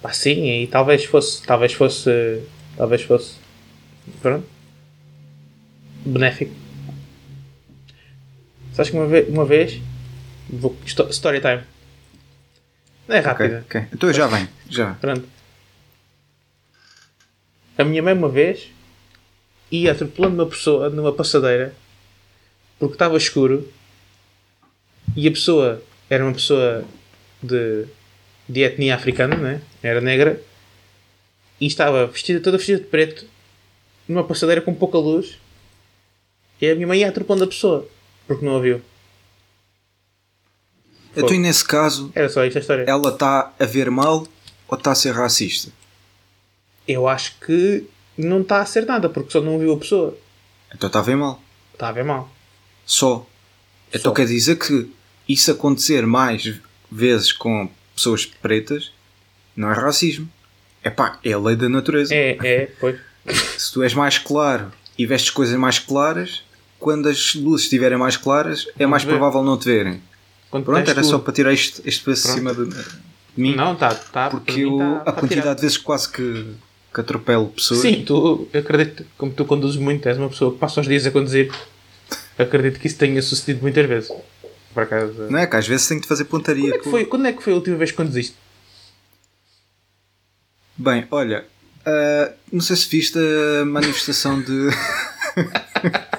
[0.00, 1.42] Pá, sim, e talvez fosse.
[1.44, 2.42] Talvez fosse.
[2.76, 3.34] Talvez fosse.
[4.20, 4.46] Pronto.
[6.04, 6.52] Benéfico.
[8.72, 9.28] Sabes que uma vez.
[9.28, 9.80] Uma vez
[10.50, 11.60] vou, sto- story time.
[13.06, 13.64] Não é rápida.
[13.66, 13.82] ok.
[13.92, 14.48] Então eu já venho.
[14.68, 14.94] Já.
[14.94, 15.24] Pronto.
[17.78, 18.68] A minha mãe uma vez
[19.72, 21.74] ia atropelando uma pessoa numa passadeira
[22.78, 23.66] porque estava escuro
[25.16, 26.84] e a pessoa era uma pessoa
[27.42, 27.86] de,
[28.48, 29.62] de etnia africana, né?
[29.82, 30.40] era negra
[31.58, 33.26] e estava vestida toda vestida de preto
[34.06, 35.38] numa passadeira com pouca luz
[36.60, 37.88] e a minha mãe ia atropelando a pessoa
[38.26, 38.82] porque não a viu.
[41.14, 42.84] Então, e nesse caso, Era só isto a história.
[42.86, 44.26] ela está a ver mal
[44.66, 45.70] ou está a ser racista?
[46.88, 47.86] Eu acho que
[48.24, 50.16] não está a ser nada porque só não viu a pessoa.
[50.74, 51.42] Então está a ver mal.
[51.72, 52.30] Está a ver mal.
[52.86, 53.26] Só.
[53.88, 54.14] Então Só.
[54.14, 54.90] quer dizer que
[55.28, 56.54] isso acontecer mais
[56.90, 58.92] vezes com pessoas pretas
[59.56, 60.28] não é racismo.
[60.82, 62.14] É pá, é a lei da natureza.
[62.14, 62.98] É, é, pois.
[63.58, 66.42] Se tu és mais claro e vestes coisas mais claras,
[66.78, 70.02] quando as luzes estiverem mais claras, é mais provável não te verem.
[70.50, 72.84] Quando Pronto, era tu- só para tirar este, este peso cima de, de
[73.36, 73.54] mim.
[73.54, 74.28] Não, tá, tá.
[74.28, 76.46] porque mim eu, tá- a tá quantidade de vezes quase que,
[76.92, 77.80] que atropelo pessoas.
[77.80, 81.06] Sim, tu, eu acredito, como tu conduzes muito, és uma pessoa que passa os dias
[81.06, 81.52] a conduzir,
[82.38, 84.12] acredito que isso tenha sucedido muitas vezes.
[84.74, 85.26] Por acaso.
[85.28, 85.46] Não é?
[85.46, 86.70] Que às vezes tenho de fazer pontaria.
[86.70, 88.36] Quando é, que foi, quando é que foi a última vez que conduziste?
[90.76, 91.44] Bem, olha,
[91.84, 94.68] ah, não sei se viste a manifestação de.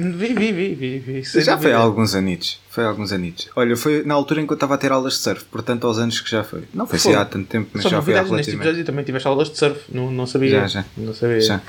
[0.00, 0.98] Vi, vi, vi, vi.
[1.00, 2.60] vi sem já foi há alguns anitos.
[2.70, 3.48] Foi há alguns anitos.
[3.56, 5.98] Olha, foi na altura em que eu estava a ter aulas de surf, portanto aos
[5.98, 6.62] anos que já foi.
[6.72, 7.18] Não foi assim Foi.
[7.20, 8.68] há tanto tempo, mas Só já foi há novidades neste relativamente.
[8.68, 9.80] episódio também tiveste aulas de surf.
[9.92, 10.50] Não, não sabia.
[10.50, 10.84] Já, já.
[10.96, 11.40] Não sabia.
[11.40, 11.60] Já.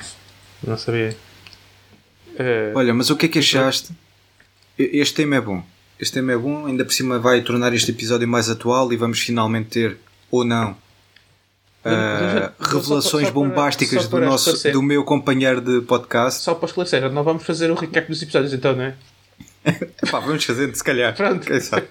[0.64, 1.16] Não sabia.
[2.38, 3.90] Eh, Olha, mas o que é que achaste?
[4.78, 5.62] Este tema é bom.
[5.98, 9.18] Este tema é bom, ainda por cima vai tornar este episódio mais atual e vamos
[9.20, 9.98] finalmente ter,
[10.30, 10.74] ou não,
[11.82, 16.42] Só- revelações só bombásticas do, nosso, do meu companheiro de podcast.
[16.42, 18.94] Só para esclarecer, não vamos fazer o recap dos episódios então, não é?
[20.10, 21.14] Pá, vamos fazer, se calhar.
[21.14, 21.46] Pronto.
[21.46, 21.86] Quem sabe?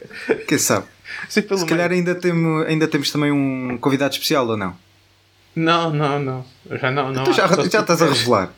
[0.48, 0.86] Quem sabe?
[1.28, 4.76] Sim, Se calhar ainda temos, ainda temos também um convidado especial ou não?
[5.56, 6.46] Não, não, não.
[6.80, 7.24] Já não, não.
[7.24, 8.54] Tu já, já estás a revelar.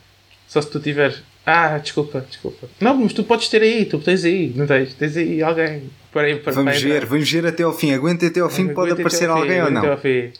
[0.47, 1.23] Só se tu tiveres.
[1.45, 2.67] Ah, desculpa, desculpa.
[2.79, 4.93] Não, mas tu podes ter aí, tu tens aí, não tens?
[4.93, 5.89] Tens aí alguém.
[6.11, 7.07] Para, aí- para, Vamos para ver, entrar.
[7.09, 7.93] vamos ver até ao fim.
[7.93, 9.91] Aguentem até ao fim, pode Aguentem aparecer até fim, alguém ou não.
[9.91, 10.31] ao fim.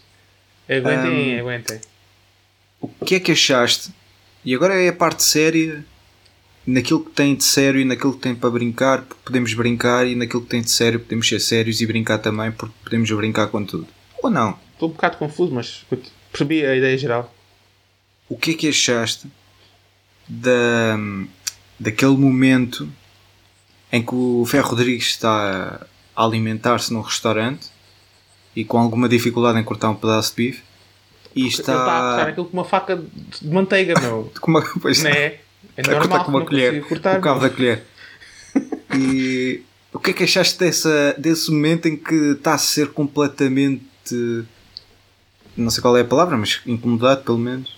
[0.78, 1.82] Aguentem, Ahm, aguentem.
[2.80, 3.92] o que é que achaste?
[4.46, 5.84] E agora é a parte séria,
[6.66, 10.16] naquilo que tem de sério e naquilo que tem para brincar, porque podemos brincar, e
[10.16, 13.64] naquilo que tem de sério podemos ser sérios e brincar também, porque podemos brincar com
[13.66, 13.88] tudo.
[14.24, 14.58] Ou não?
[14.74, 15.86] Estou um bocado confuso, mas
[16.32, 17.34] percebi a ideia geral.
[18.30, 19.28] O que é que achaste
[20.28, 20.98] da,
[21.80, 22.90] daquele momento
[23.92, 27.68] em que o Ferro Rodrigues está a alimentar-se num restaurante
[28.56, 30.64] e com alguma dificuldade em cortar um pedaço de bife
[31.36, 32.98] e Ele está a cortar está aquilo com uma faca
[33.42, 34.32] de manteiga, meu.
[34.40, 35.40] com uma, pois, Não é?
[35.78, 37.20] É está a cortar normal com uma colher, cortar.
[37.20, 37.84] o cabo da colher.
[38.94, 43.82] E o que é que achaste dessa, desse momento em que está a ser completamente
[45.56, 47.78] não sei qual é a palavra, mas incomodado pelo menos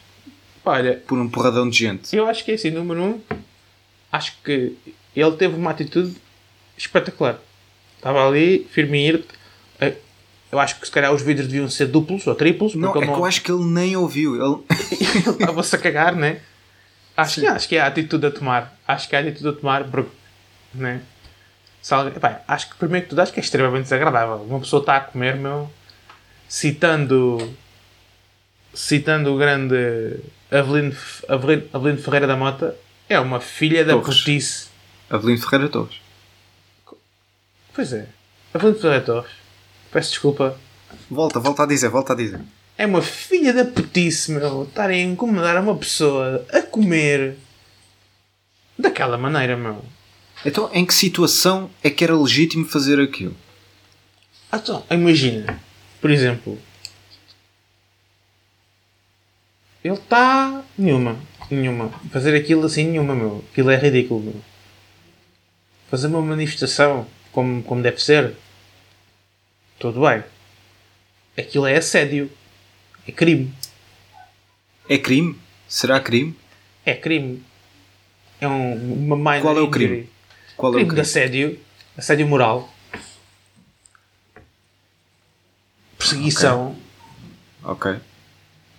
[0.65, 2.15] Olha, por um porradão de gente?
[2.15, 3.21] eu acho que é assim, número um,
[4.11, 4.75] acho que
[5.15, 6.15] ele teve uma atitude
[6.77, 7.39] espetacular.
[7.97, 9.27] Estava ali, firme e irte.
[10.53, 13.07] Eu acho que se calhar os vidros deviam ser duplos ou triplos, Não, porque é
[13.11, 14.35] que eu acho que ele nem ouviu.
[14.35, 14.63] Ele,
[15.41, 16.41] estava-se a cagar, né?
[17.17, 18.79] Acho que, acho que é a atitude a tomar.
[18.87, 20.11] Acho que é a atitude a tomar, porque,
[20.75, 21.01] né?
[21.89, 24.43] Alguém- epá, acho que primeiro que tudo, acho que é extremamente desagradável.
[24.43, 25.71] Uma pessoa está a comer, meu,
[26.47, 27.51] citando,
[28.75, 30.19] citando o grande
[30.51, 30.95] Avelino,
[31.27, 32.75] Avelino, Avelino Ferreira da Mota,
[33.09, 34.19] é uma filha da Torres.
[34.19, 34.67] putice.
[35.09, 35.95] Avelino Ferreira Torres.
[37.73, 38.05] Pois é,
[38.53, 39.31] Avelino Ferreira Torres,
[39.93, 40.57] peço desculpa,
[41.09, 42.41] Volta, volta a dizer, volta a dizer.
[42.77, 44.63] É uma filha da putice, meu.
[44.63, 47.37] Estarem a incomodar uma pessoa a comer
[48.77, 49.83] daquela maneira, meu.
[50.45, 53.35] Então, em que situação é que era legítimo fazer aquilo?
[54.51, 55.59] Então, imagina,
[56.01, 56.59] por exemplo,
[59.83, 60.63] ele está.
[60.77, 61.17] Nenhuma,
[61.49, 61.89] nenhuma.
[62.11, 63.43] Fazer aquilo assim, nenhuma, meu.
[63.51, 64.41] Aquilo é ridículo, meu.
[65.89, 68.35] Fazer uma manifestação como, como deve ser,
[69.83, 70.23] tudo bem.
[71.37, 72.31] Aquilo é assédio,
[73.05, 73.53] é crime.
[74.87, 75.37] É crime?
[75.67, 76.33] Será crime?
[76.85, 77.43] É crime.
[78.39, 79.71] É um, uma minor Qual é o injury.
[79.71, 80.09] crime?
[80.55, 81.01] Qual é o crime de crime?
[81.01, 81.59] assédio.
[81.97, 82.69] Assédio moral.
[85.97, 86.75] Perseguição.
[87.63, 87.95] Ok.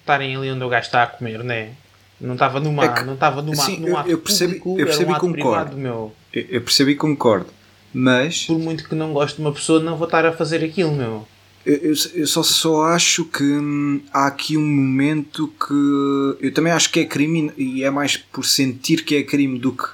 [0.01, 1.73] Estarem ali onde o gajo está a comer, né?
[2.21, 4.87] Não estava numa, É que- não estava numa, sim, num eu- eu percebi- público, eu
[4.87, 5.33] percebi um concordo.
[5.33, 6.15] privado, meu.
[6.33, 7.51] Eu, eu percebi e concordo.
[7.95, 10.93] Mas Por muito que não goste de uma pessoa, não vou estar a fazer aquilo,
[10.93, 11.27] meu.
[11.65, 16.73] eu, eu- eu só, só acho que hum, há aqui um momento que eu também
[16.73, 19.85] acho que é crime e é mais por sentir que é crime do que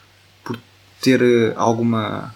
[0.43, 0.59] por
[1.01, 2.35] ter eh, alguma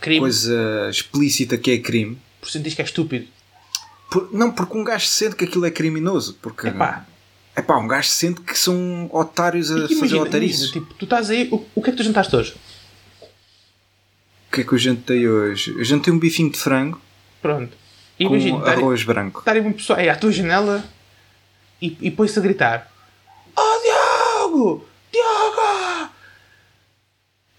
[0.00, 2.16] Crime, coisa explícita que é crime.
[2.40, 3.26] por sentir que é estúpido.
[4.10, 6.38] Por- não, porque um gajo sente que aquilo é criminoso.
[6.40, 7.04] Porque Epá,
[7.56, 10.60] Epá, um gajo sente que são otários a e que fazer imagina, otarices.
[10.62, 12.54] imagina, tipo, tu estás aí, o, o que é que tu jantaste hoje?
[14.50, 15.74] O que é que eu jantei hoje?
[15.78, 17.00] Eu jantei um bifinho de frango
[17.40, 17.72] Pronto.
[18.18, 19.38] E com estar- arroz branco.
[19.38, 20.84] estar aí uma pessoa aí à tua janela
[21.80, 22.90] e, e põe-se a gritar:
[23.56, 24.86] Oh Diogo!
[25.10, 26.10] Diogo!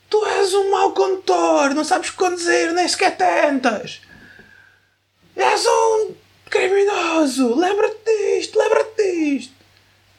[0.10, 4.02] Tu és um mau condutor, não sabes conduzir, nem sequer tentas!
[5.36, 6.12] És um
[6.50, 7.56] criminoso!
[7.58, 9.54] Lembra-te disto, lembra-te disto!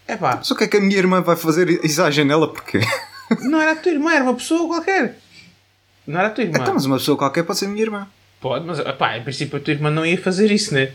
[0.09, 2.81] Epá, Só que é que a minha irmã vai fazer isso à janela porque.
[3.43, 5.19] não era a tua irmã, era uma pessoa qualquer.
[6.07, 6.59] Não era a tua irmã.
[6.61, 8.09] então, mas uma pessoa qualquer pode ser minha irmã.
[8.41, 10.93] Pode, mas epá, em princípio a tua irmã não ia fazer isso, né?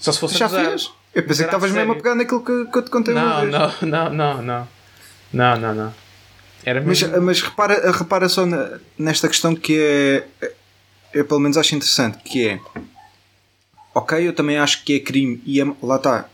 [0.00, 0.66] Só se fosse Já a gozar.
[0.66, 0.90] fez.
[1.14, 3.40] Eu pensei que estavas mesmo a pegar naquilo que, que eu te contei uma Não,
[3.42, 3.52] vez.
[3.52, 4.68] não, não, não, não.
[5.32, 5.94] Não, não, não.
[6.64, 7.20] Era Mas, mesmo...
[7.22, 10.26] mas repara, repara só na- nesta questão que é.
[11.12, 12.60] Eu pelo menos acho interessante, que é.
[13.94, 16.24] Ok, eu também acho que é crime e é- lá está.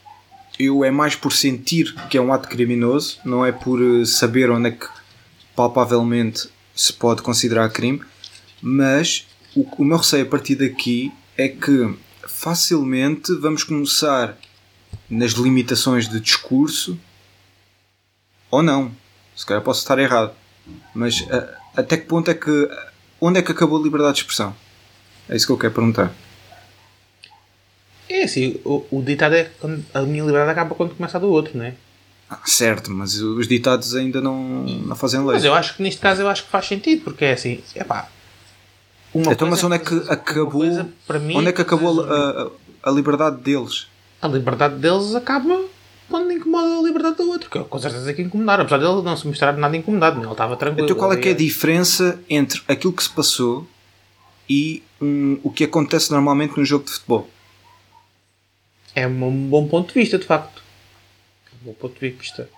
[0.58, 4.50] Eu é mais por sentir que é um ato criminoso, não é por eh, saber
[4.50, 4.86] onde é que
[5.56, 6.48] palpavelmente
[6.80, 8.00] se pode considerar crime,
[8.62, 11.94] mas o, o meu receio a partir daqui é que
[12.26, 14.36] facilmente vamos começar
[15.08, 16.98] nas limitações de discurso
[18.50, 18.90] ou não.
[19.36, 20.32] Se calhar posso estar errado.
[20.94, 22.50] Mas a- até que ponto é que.
[23.20, 24.56] Onde é que acabou a liberdade de expressão?
[25.28, 26.12] É isso que eu quero perguntar.
[28.08, 29.50] É assim, o, o ditado é
[29.94, 31.74] a minha liberdade acaba quando começa a do outro, não é?
[32.30, 35.32] Ah, certo, mas os ditados ainda não, não fazem lei.
[35.34, 37.82] Mas eu acho que neste caso eu acho que faz sentido, porque é assim, é
[37.82, 38.08] pá.
[39.12, 40.62] Então, mas onde é que acabou-
[41.20, 42.48] mim, Onde é que acabou a,
[42.84, 43.88] a- liberdade deles?
[44.22, 45.64] a liberdade deles acaba
[46.08, 49.16] quando incomoda a liberdade do outro, que é com certeza que incomodar, apesar dele não
[49.16, 50.84] se mostrar nada incomodado, ele estava tranquilo.
[50.86, 53.66] Então qual é que é a diferença entre aquilo que se passou
[54.48, 57.28] e hum, o que acontece normalmente num jogo de futebol?
[58.94, 60.59] É um bom ponto de vista, de facto.
[61.60, 62.48] Bom ponto de vista.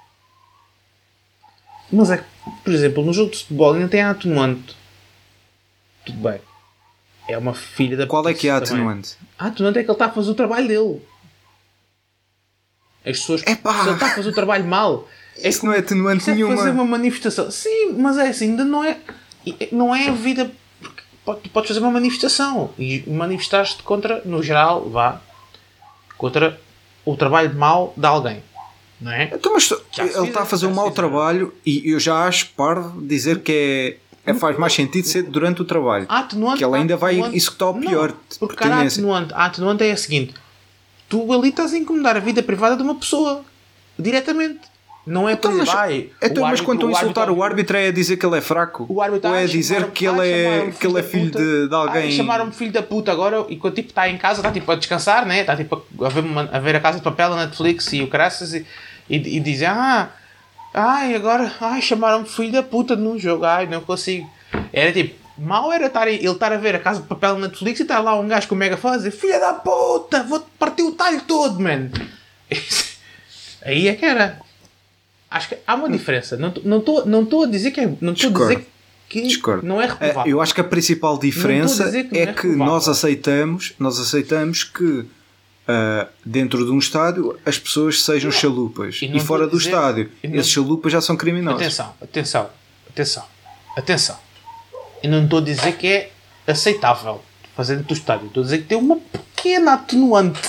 [1.93, 2.25] Mas é que,
[2.65, 4.77] por exemplo, no jogo de futebol ainda tem a atenuante.
[6.07, 6.41] Tudo bem.
[7.29, 9.17] É uma filha da Qual é que é a atenuante?
[9.39, 11.03] A atenuante é que ele está a fazer o trabalho dele.
[13.05, 13.43] As pessoas.
[13.47, 13.75] Epá!
[13.75, 15.09] Se ele está a fazer o trabalho mal.
[15.39, 16.57] É Isso não é atenuante isso é nenhuma.
[16.57, 17.51] fazer uma manifestação.
[17.51, 18.99] Sim, mas é assim, ainda não é.
[19.71, 20.51] Não é a vida.
[21.25, 25.21] porque Tu podes fazer uma manifestação e manifestaste contra, no geral, vá,
[26.17, 26.61] contra
[27.05, 28.43] o trabalho mau de alguém.
[29.03, 29.31] Não é?
[29.35, 33.41] Então, mas ele está a fazer um mau trabalho e eu já acho parvo dizer
[33.41, 36.07] que é, é- faz mais sentido ser durante o trabalho.
[36.09, 36.59] Atenuante.
[36.59, 37.37] Que ele ainda há vai atenuante.
[37.37, 38.09] executar o pior.
[38.11, 40.35] Não, porque, cara, a atenuante, a atenuante é a seguinte:
[41.09, 43.45] tu ali estás a incomodar a vida privada de uma pessoa
[43.99, 44.61] diretamente.
[45.05, 47.89] Não é Então, por mas, ai, então, mas quando estão a insultar o árbitro- é
[47.89, 48.87] a dizer que ele é fraco?
[48.89, 51.29] O árbitro Ou é ai, a dizer que ele ai, é, que ele é filho
[51.29, 52.13] de, de Ai, alguém?
[52.13, 55.27] chamaram-me filho da puta agora e quando tipo está em casa, está tipo a descansar,
[55.27, 55.41] né?
[55.41, 58.55] Está tipo a ver, a ver a casa de papel na Netflix e o caraças
[58.55, 58.65] e,
[59.09, 60.11] e, e dizem ah,
[60.75, 64.29] ai agora, ai chamaram-me filho da puta num jogo, ai não consigo.
[64.73, 67.81] Era tipo, mal era estar, ele estar a ver a casa de papel na Netflix
[67.81, 70.83] e estar lá um gajo com o megafone a dizer filha da puta, vou-te partir
[70.83, 71.91] o talho todo, man.
[73.65, 74.41] Aí é que era.
[75.31, 76.37] Acho que há uma diferença.
[76.37, 77.91] Não estou não tô- não tô a dizer que é.
[78.01, 78.69] Não estou a dizer
[79.09, 79.67] que Discordo.
[79.67, 80.31] não é Eh, reprovável.
[80.33, 85.07] Eu acho que a principal diferença que é é que nós aceitamos, nós aceitamos que
[85.69, 89.71] ah, dentro de um estádio as pessoas sejam chalupas e e, não fora do dizer-
[89.71, 91.61] estádio não- esses chalupas já são criminosos.
[91.61, 92.51] Atenção, atenção,
[92.91, 93.25] atenção,
[93.77, 94.19] atenção.
[95.03, 96.13] Eu não estou a dizer que é
[96.47, 97.23] aceitável
[97.57, 98.27] fazer dentro do estádio.
[98.29, 100.41] Estou a dizer que tem uma pequena atenuante.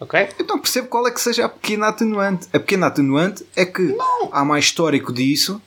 [0.00, 0.28] Ok?
[0.38, 2.48] Eu não percebo qual é que seja a pequena atenuante.
[2.52, 3.96] A pequena atenuante é que
[4.32, 5.60] há mais histórico disso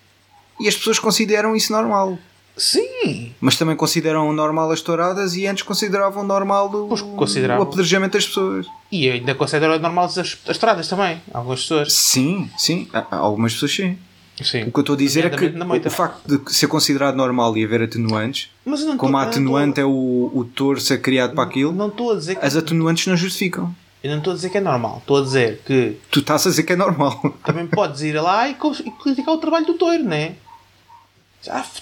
[0.60, 2.18] e as pessoas consideram isso normal.
[2.58, 3.34] Sim.
[3.42, 7.64] Mas também consideram normal as touradas e antes consideravam normal o, consideravam.
[7.66, 8.66] o apedrejamento das pessoas.
[8.92, 11.22] E ainda considero normal as, as estradas também.
[11.34, 11.94] Algumas pessoas.
[11.94, 12.88] Sim, sim.
[13.12, 13.98] Algumas pessoas sim.
[14.42, 14.64] Sim.
[14.64, 15.46] O que eu estou a dizer é que
[15.88, 19.80] o facto de ser considerado normal e haver atenuantes, não como tô- a não atenuante
[19.80, 22.46] é o, o touro ser criado para aquilo, Não estou a dizer que.
[22.46, 23.74] as atenuantes não justificam.
[24.04, 24.98] Eu não estou a dizer que é normal.
[25.00, 27.34] Estou a dizer que Tu estás a dizer que é normal.
[27.46, 28.56] também podes ir lá e,
[29.02, 30.34] criticar o trabalho do touro, né?
[30.36, 30.45] Ah,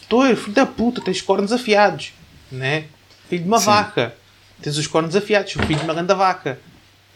[0.08, 2.14] touro, filho da puta, tens cornos afiados,
[2.52, 2.86] né?
[3.30, 3.66] Filho de uma Sim.
[3.66, 4.16] vaca,
[4.62, 6.60] tens os cornos afiados, filho de uma grande vaca,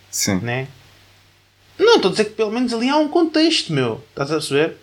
[0.10, 0.40] Sim.
[0.42, 0.68] né?
[1.78, 4.04] Não, estou a dizer que pelo menos ali há um contexto, meu.
[4.10, 4.78] Estás a perceber?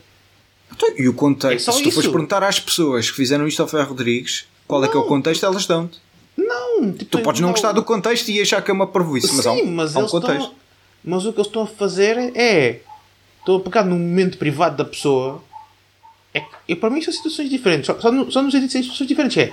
[0.73, 3.69] Então, E o contexto, É se tu fores perguntar às pessoas que fizeram isto ao
[3.69, 5.09] Ferro Rodrigues qual é que é o Não.
[5.09, 6.01] contexto, elas dão-te.
[6.37, 9.47] Não, tipo, Tu podes não gostar do contexto e achar que é uma parvoíce, mas
[9.47, 10.41] há um, mas há um contexto.
[10.43, 10.55] estão.
[11.05, 12.81] Mas o que eles estão a fazer é.
[13.41, 15.43] Estão a pegar num momento privado da pessoa.
[16.67, 17.87] E para mim são situações diferentes.
[17.87, 19.37] Só, só, no, só situações diferentes.
[19.39, 19.53] É.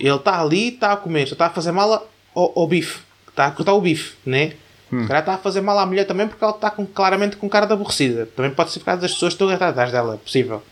[0.00, 3.00] Ele está ali, está a comer, só está a fazer mal ao, ao bife.
[3.28, 4.54] Está a cortar o bife, né?
[4.92, 5.02] Hum.
[5.02, 7.48] Se calhar está a fazer mal à mulher também porque ela está com, claramente com
[7.48, 8.26] cara de aborrecida.
[8.34, 10.62] Também pode ser por causa das pessoas que estão atrás dela, é possível.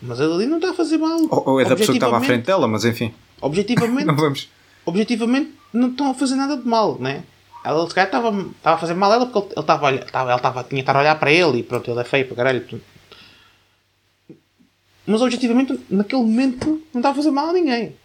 [0.00, 1.18] Mas ele ali não está a fazer mal.
[1.30, 3.12] Ou, ou é da pessoa que estava à frente dela, mas enfim.
[3.40, 4.48] Objetivamente, Não vamos.
[4.86, 7.24] objetivamente não estão a fazer nada de mal, né?
[7.64, 10.78] Ela se calhar estava a fazer mal a ela porque ele estava- ela estava, tinha
[10.78, 12.80] que estar a olhar para ele e pronto, ele é feio para caralho.
[15.08, 17.96] Mas objetivamente, naquele momento, não estava a fazer mal a ninguém.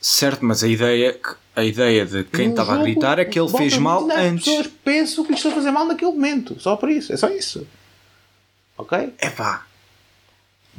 [0.00, 1.18] Certo, mas a ideia,
[1.54, 4.18] a ideia de quem No estava a gritar é que ele fez mal dizer, As
[4.32, 4.44] antes.
[4.44, 6.58] pessoas pensam que lhe estão a fazer mal naquele momento.
[6.60, 7.12] Só por isso.
[7.12, 7.66] É só isso.
[8.78, 9.12] Ok?
[9.20, 9.66] Epá.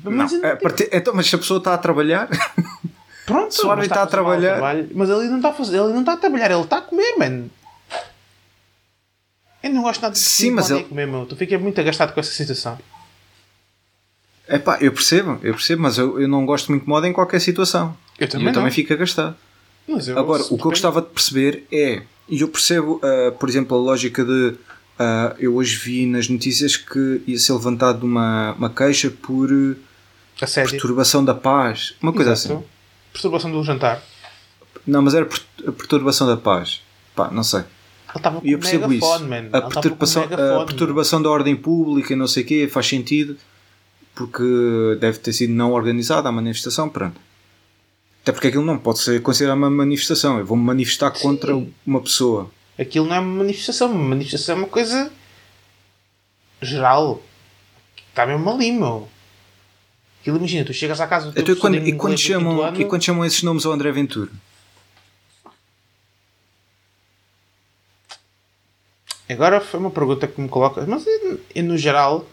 [0.03, 2.29] Mas Não, a partir- então, mas se a pessoa está a trabalhar,
[3.25, 5.77] pronto, se o árbitro mas está a trabalhar- trabalho, mas ele não está a fazer,
[5.77, 7.49] ele não está a trabalhar, ele está a comer, mano.
[9.63, 10.83] Eu não gosto nada de Sim, mas ele...
[10.83, 11.25] comer, meu.
[11.25, 12.77] Tu fiquei muito agastado com essa situação.
[14.49, 17.39] Epá, eu percebo, eu percebo, mas eu, eu não gosto muito de moda em qualquer
[17.39, 17.95] situação.
[18.19, 18.59] Eu também eu não.
[18.61, 19.35] também fico agastado.
[19.87, 23.47] Mas eu- Agora, o que eu gostava de perceber é, e eu percebo, ah, por
[23.49, 24.53] exemplo, a lógica de.
[24.99, 29.49] ah, eu hoje vi nas notícias que ia ser levantada uma, uma queixa por
[30.41, 30.71] A sério.
[30.71, 32.53] perturbação da paz, uma coisa Exato.
[32.55, 32.63] assim.
[33.13, 34.01] Perturbação do jantar.
[34.85, 35.25] Não, mas era
[35.67, 36.81] a perturbação da paz.
[37.15, 37.63] Pá, não sei.
[38.43, 39.19] E eu percebo isso.
[39.25, 39.49] man.
[39.51, 43.37] A perturbação, megafone, a perturbação da ordem pública e não sei o quê faz sentido
[44.17, 47.21] porque deve ter sido não organizada a manifestação, pronto.
[48.23, 50.39] Até porque aquilo não pode ser considerado uma manifestação.
[50.39, 51.71] Eu vou-me manifestar contra Sim.
[51.85, 52.49] uma pessoa.
[52.77, 53.91] Aquilo não é uma manifestação.
[53.91, 55.11] Uma manifestação é uma coisa
[56.61, 57.21] geral.
[58.09, 59.07] Está mesmo ali, meu.
[60.19, 62.85] Aquilo, imagina, tu chegas à casa do teu Então, e quando, e, quando chamam, e
[62.85, 64.31] quando chamam esses nomes ao André Ventura?
[69.29, 71.05] Agora foi uma pergunta que me coloca, mas
[71.55, 72.25] no geral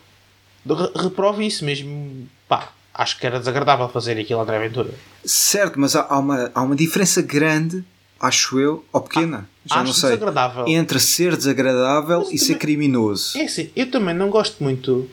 [0.96, 2.28] reprovo isso mesmo.
[2.48, 4.90] Pá, acho que era desagradável fazer aquilo André Ventura.
[5.24, 7.84] Certo, mas há, há uma, há uma diferença grande,
[8.20, 10.64] acho eu, ou pequena, já acho não sei, desagradável.
[10.68, 13.36] entre ser desagradável Mas e ser também- criminoso.
[13.38, 15.08] É assim, eu também não gosto muito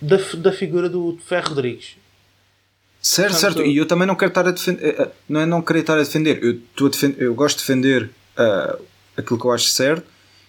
[0.00, 1.96] da, da figura do Ferro Rodrigues.
[3.00, 3.66] Certo, Portanto, certo.
[3.70, 5.10] E eu também não quero estar a defender.
[5.28, 6.42] Não é não querer estar a defender.
[6.42, 8.76] Eu, estou a defen- eu gosto de defender ah,
[9.16, 10.04] aquilo que eu acho certo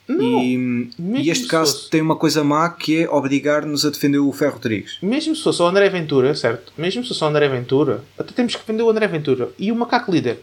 [0.10, 4.20] e, mesmo e este caso fosse- tem uma coisa má que é obrigar-nos a defender
[4.20, 4.98] o Ferro Rodrigues.
[5.02, 6.72] Mesmo se fosse o André Ventura, certo?
[6.78, 9.76] Mesmo se fosse o André Ventura, até temos que defender o André Ventura e o
[9.76, 10.40] macaco líder.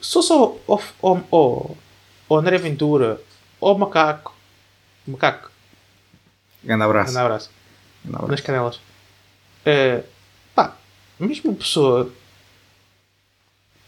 [0.00, 0.80] Se fosse o, o,
[1.30, 1.76] o,
[2.28, 3.20] o, André Ventura,
[3.60, 4.34] ou o macaco,
[5.06, 5.50] macaco,
[6.64, 7.12] Grande abraço.
[7.12, 7.50] grande abraço,
[8.04, 8.30] Grande abraço.
[8.32, 8.80] nas canelas.
[9.64, 10.02] Eh,
[10.54, 10.76] pá,
[11.18, 12.10] mesmo pessoa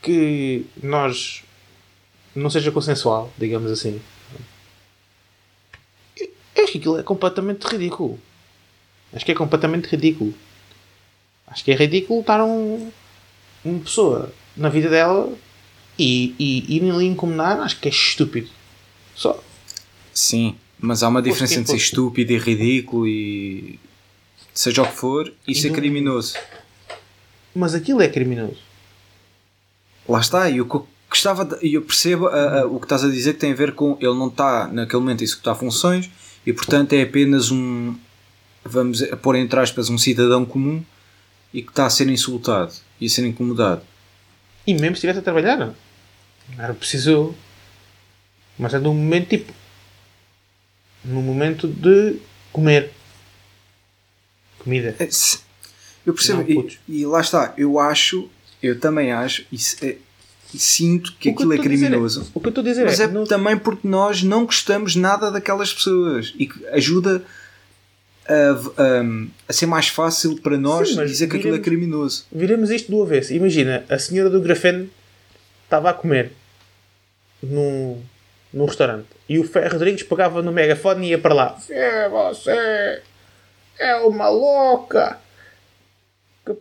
[0.03, 1.43] que nós
[2.35, 4.01] não seja consensual, digamos assim.
[6.63, 8.19] Acho que aquilo é completamente ridículo.
[9.13, 10.35] Acho que é completamente ridículo.
[11.47, 12.91] Acho que é ridículo estar um,
[13.65, 15.33] uma pessoa na vida dela
[15.99, 17.61] e, e irem ali incomodar.
[17.61, 18.49] Acho que é estúpido.
[19.15, 19.43] Só.
[20.13, 23.79] Sim, mas há uma diferença entre ser estúpido e ridículo e
[24.53, 26.35] seja o que for e, ser não- criminoso.
[27.55, 28.59] Mas aquilo é criminoso.
[30.09, 32.85] Lá está, e o que eu gostava de- e eu percebo a- a- o que
[32.87, 35.55] estás a dizer que tem a ver com ele não está naquele momento a executar
[35.57, 36.11] funções
[36.49, 37.95] e portanto é apenas um
[38.65, 40.83] vamos pôr entre aspas um cidadão comum
[41.53, 43.83] e que está a ser insultado e a ser incomodado.
[44.67, 45.75] E mesmo se estivesse a trabalhar, não
[46.59, 47.35] era preciso.
[48.59, 49.53] Mas é num momento tipo.
[51.05, 52.17] Num momento de
[52.53, 52.91] comer.
[54.59, 54.95] Comida.
[54.99, 55.09] É,
[56.05, 58.29] Eu percebo, Não, e, e lá está, eu acho,
[58.63, 59.99] eu também acho se- é-
[60.57, 62.31] sinto que que aquilo é dizer criminoso.
[62.35, 63.05] o que eu estou a dizer Mas é.
[63.05, 67.23] é não- também porque nós não gostamos nada daquelas pessoas e que ajuda
[68.27, 68.33] a,
[68.83, 72.27] a- a ser mais fácil para nós Sim, dizer que aquilo é viremos- criminoso.
[72.33, 73.33] Viremos isto do avesso.
[73.35, 74.89] Imagina, a senhora do grafeno
[75.65, 76.33] estava a comer
[77.43, 78.01] num,
[78.53, 81.59] num restaurante e o Ferro Rodrigues pegava no megafone e ia para lá.
[81.69, 83.03] É você!
[83.79, 85.19] É uma louca!
[86.47, 86.57] Que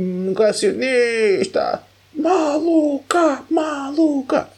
[0.00, 1.82] negacionista!
[2.16, 3.42] Maluca!
[3.50, 4.48] Maluca!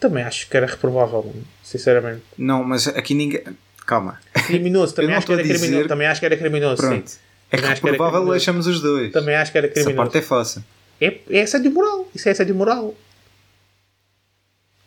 [0.00, 2.22] Também acho que era reprovável, sinceramente.
[2.36, 3.42] Não, mas aqui ninguém.
[3.86, 4.20] Calma.
[4.46, 5.70] Criminoso, também acho que era criminoso.
[5.70, 7.08] dizer- Também acho que era criminoso, Pronto.
[7.10, 7.18] sim.
[7.50, 8.42] É Também que acho que era provável criminoso.
[8.42, 9.12] achamos os dois.
[9.12, 9.96] Também acho que era Essa criminoso.
[9.96, 10.64] parte é fácil.
[11.00, 12.08] É, é assédio moral.
[12.14, 12.94] Isso é assédio moral.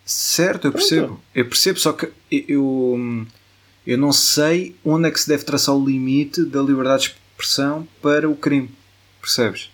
[0.05, 0.87] Certo, eu Pronto.
[0.87, 1.21] percebo.
[1.35, 3.25] Eu percebo, só que eu,
[3.85, 7.87] eu não sei onde é que se deve traçar o limite da liberdade de expressão
[8.01, 8.71] para o crime.
[9.21, 9.69] Percebes?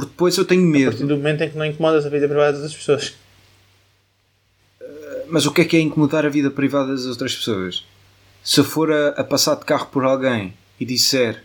[0.00, 1.06] Porque depois eu tenho A partir medo.
[1.08, 3.14] do momento em que não incomodas a vida privada das pessoas.
[5.28, 7.84] Mas o que é que é incomodar a vida privada das outras pessoas?
[8.42, 11.42] Se eu for a, a passar de carro por alguém e disser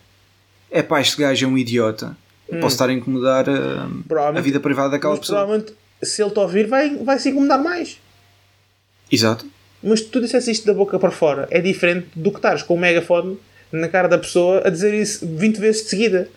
[0.72, 2.18] é pá, este gajo é um idiota,
[2.50, 4.04] eu posso estar a incomodar a, a Hum.
[4.08, 5.40] Provavelmente- vida privada daquela pessoa.
[5.40, 8.00] provavelmente, se ele te ouvir, vai, vai se incomodar mais.
[9.12, 9.46] Exato.
[9.84, 12.80] Mas tu dissesse isto da boca para fora, é diferente do que estares com o
[12.80, 13.38] megafone
[13.72, 16.30] na cara da pessoa a dizer isso 20 vezes de seguida.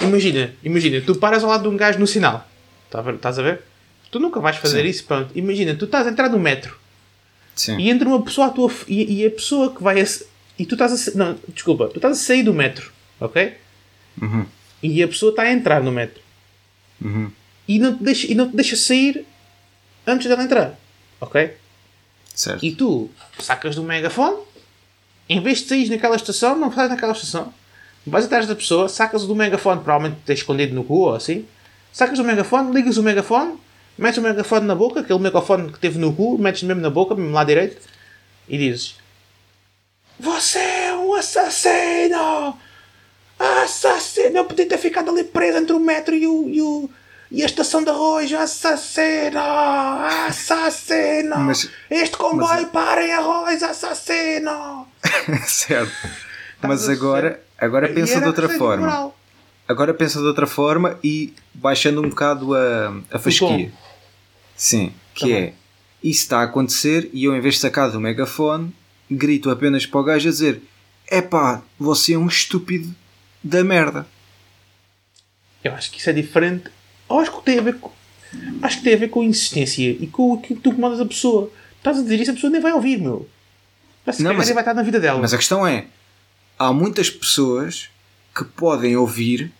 [0.00, 2.48] Imagina, imagina, tu paras ao lado de um gajo no sinal.
[2.90, 3.62] Tá Estás a ver?
[4.10, 4.88] Tu nunca vais fazer Sim.
[4.88, 5.30] isso, pronto.
[5.36, 6.78] Imagina, tu estás a entrar no metro
[7.54, 7.76] Sim.
[7.78, 10.04] e entra uma pessoa à tua e, e a pessoa que vai a,
[10.58, 12.90] e tu estás a não, desculpa, tu estás a sair do metro,
[13.20, 13.54] ok?
[14.22, 14.46] Uhum.
[14.82, 16.22] E a pessoa está a entrar no metro
[17.00, 17.30] Uhum.
[17.68, 19.24] e não te deixa, e não te deixa sair
[20.06, 20.76] antes dela entrar,
[21.20, 21.54] ok?
[22.34, 22.64] Certo.
[22.64, 24.38] E tu sacas do megafone,
[25.28, 27.52] em vez de sair naquela estação, não sais naquela estação,
[28.08, 31.46] vais atrás da pessoa, sacas do megafone, provavelmente tens escondido no cu ou assim,
[31.92, 33.58] sacas do megafone, ligas o megafone,
[33.96, 37.14] metes o megafone na boca, aquele megafone que teve no cu, metes mesmo na boca,
[37.14, 37.80] mesmo lá direito,
[38.48, 38.96] e dizes:
[40.18, 42.56] Você é um assassino!
[43.38, 44.38] Assassino!
[44.38, 46.90] Eu podia ter ficado ali preso entre o metro e, o, e, o,
[47.30, 48.32] e a estação de arroz.
[48.32, 49.38] Assassino!
[50.28, 51.36] Assassino!
[51.38, 54.88] Mas- este comboio para em arroz, assassino!
[55.46, 55.92] certo.
[56.60, 58.86] Mas agora, agora pensa de outra forma.
[58.86, 59.18] moral.
[59.66, 63.70] Agora pensa de outra forma e baixando um bocado a, a fasquia.
[64.56, 65.36] Sim, que Também.
[65.44, 65.52] é
[66.02, 68.72] isso está a acontecer e eu em vez de sacar do megafone
[69.10, 70.62] grito apenas para o gajo a dizer
[71.10, 72.94] epá, você é um estúpido
[73.42, 74.06] da merda.
[75.62, 76.70] Eu acho que isso é diferente.
[77.10, 77.90] Eu acho que tem a ver com.
[78.62, 81.50] Acho que tem a ver com insistência e com aquilo que tu comandas a pessoa.
[81.78, 83.28] Estás a dizer isso, a pessoa nem vai ouvir, meu.
[84.04, 85.18] Vai se Não, mas- vai estar na vida dela.
[85.20, 85.86] Mas a questão é,
[86.58, 87.88] há muitas pessoas
[88.34, 89.52] que podem ouvir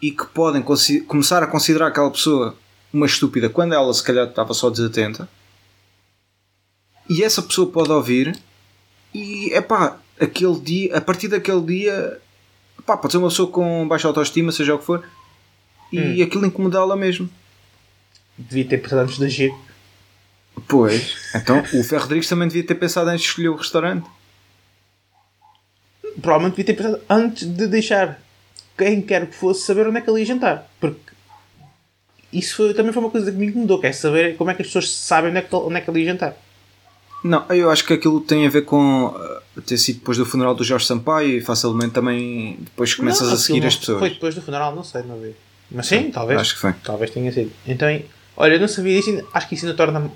[0.00, 0.62] e que podem
[1.06, 2.56] começar a considerar aquela pessoa
[2.92, 5.28] uma estúpida quando ela se calhar estava só desatenta.
[7.08, 8.36] E essa pessoa pode ouvir
[9.14, 12.20] e é pá, aquele dia, a partir daquele dia,
[12.86, 15.04] pá, pode ser uma pessoa com baixa autoestima, seja o que for,
[15.90, 16.24] e Hum.
[16.24, 17.28] aquilo incomodá-la mesmo.
[18.36, 19.54] Devia ter pensado antes de agir.
[20.66, 24.08] Pois, então o Ferro Rodrigues também devia ter pensado antes de escolher o restaurante.
[26.20, 28.20] Provavelmente devia ter pensado antes de deixar
[28.76, 30.68] quem quer que fosse saber onde é que ele ia jantar.
[30.80, 31.00] Porque
[32.32, 34.62] isso foi- também foi uma coisa que me incomodou, que é saber como é que
[34.62, 36.36] as pessoas sabem onde é que, onde é que ali ia jantar.
[37.24, 40.54] Não, eu acho que aquilo tem a ver com uh, ter sido depois do funeral
[40.56, 44.00] do Jorge Sampaio e facilmente também depois começas Não, a seguir as pessoas.
[44.00, 45.34] Foi depois do funeral, não sei, não vi.
[45.70, 46.40] Mas sim, talvez.
[46.40, 46.72] Acho que foi.
[46.82, 47.52] Talvez tenha sido.
[47.66, 47.88] Então,
[48.36, 50.10] olha, eu não sabia disso, acho que isso ainda torna,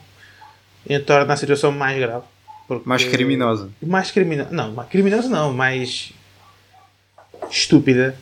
[0.89, 2.25] ainda torna a situação mais grave.
[2.69, 3.71] Porque- Mais criminosa.
[3.83, 4.51] Mais criminosa.
[4.51, 6.13] Não, mais criminosa não, mais
[7.51, 8.17] estúpida.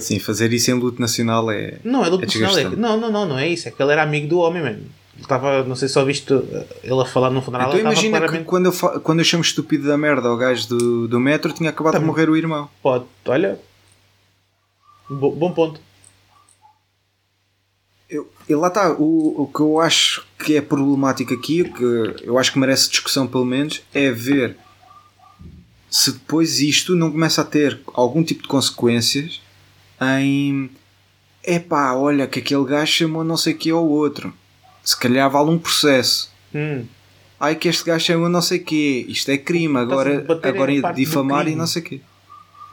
[0.00, 1.78] Sim, fazer isso em luto nacional é.
[1.82, 2.58] Não, é luto É nacional.
[2.58, 3.68] É, que- não, não, não, não é isso.
[3.68, 4.76] É que ele era amigo do homem, mano.
[5.14, 7.68] Ele estava, não sei se só viste uh, ele a falar no funeral.
[7.68, 8.44] Então imagina que claramente.
[8.44, 11.70] quando eu, fa- quando eu chamo estúpido da merda ao gajo do, do metro tinha
[11.70, 12.06] acabado de Também.
[12.06, 12.68] morrer o irmão.
[12.82, 13.58] Pode, olha.
[15.08, 15.80] Bo- bom ponto.
[18.10, 22.38] Eu, lá está, o, o que eu acho que é problemático aqui, o que eu
[22.38, 24.56] acho que merece discussão pelo menos, é ver
[25.90, 29.42] se depois isto não começa a ter algum tipo de consequências
[30.00, 30.70] em
[31.44, 34.32] epá, olha que aquele gajo chamou não sei que ao outro.
[34.82, 36.30] Se calhar vale um processo.
[36.54, 36.84] Hum.
[37.38, 41.54] Ai que este gajo chamou não sei que isto é crime, agora, agora difamar e
[41.54, 42.00] não sei o quê.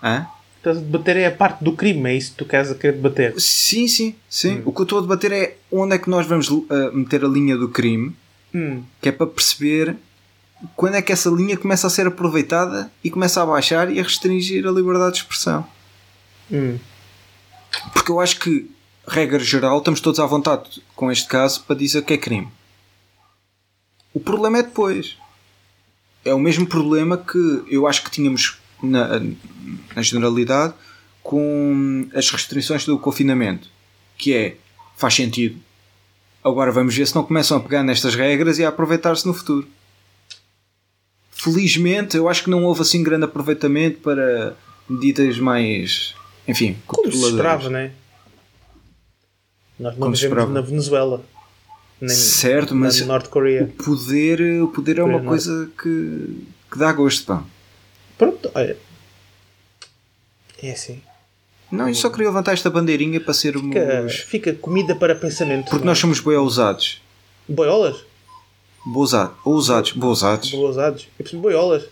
[0.01, 0.27] Hã?
[0.65, 2.93] Estás a debater é a parte do crime, é isso que tu queres a querer
[2.93, 3.39] debater.
[3.39, 4.63] Sim, sim, sim.
[4.65, 7.27] O que eu estou a debater é onde é que nós vamos uh, meter a
[7.27, 8.15] linha do crime,
[8.51, 8.83] Hum.
[8.99, 9.95] que é para perceber
[10.75, 14.03] quando é que essa linha começa a ser aproveitada e começa a baixar e a
[14.03, 15.67] restringir a liberdade de expressão.
[16.51, 16.79] Hum.
[17.93, 18.67] Porque eu acho que,
[19.07, 22.47] regra geral, estamos todos à vontade com este caso para dizer que é crime.
[24.11, 25.15] O problema é depois.
[26.23, 29.19] É o mesmo problema que eu acho que tínhamos na,
[29.95, 30.73] na generalidade
[31.23, 33.67] com as restrições do confinamento.
[34.17, 34.55] Que é,
[34.95, 35.57] faz sentido.
[36.43, 39.67] Agora vamos ver se não começam a pegar nestas regras e a aproveitar-se no futuro.
[41.31, 44.55] Felizmente, eu acho que não houve assim grande aproveitamento para
[44.89, 46.13] medidas mais,
[46.47, 47.91] enfim, Como se esperava, né?
[49.79, 51.23] Nós não vivemos na Venezuela.
[51.99, 53.63] Nem Certo, mas- na Norte Coreia.
[53.63, 57.43] O poder, o poder é uma Poder, coisa que, que dá gosto, pá.
[58.17, 58.77] Pronto, olha.
[60.61, 61.01] É assim.
[61.71, 63.73] Não, eu só queria levantar esta bandeirinha para sermos.
[63.75, 65.65] Fica, fica comida para pensamento.
[65.65, 65.87] Porque não é?
[65.87, 67.01] nós somos bem ousados.
[67.47, 68.05] Boiolas?
[68.85, 69.33] Bousado.
[69.43, 69.91] Ousados.
[69.93, 70.51] Bousados.
[70.53, 71.85] Eu preciso de boiolas.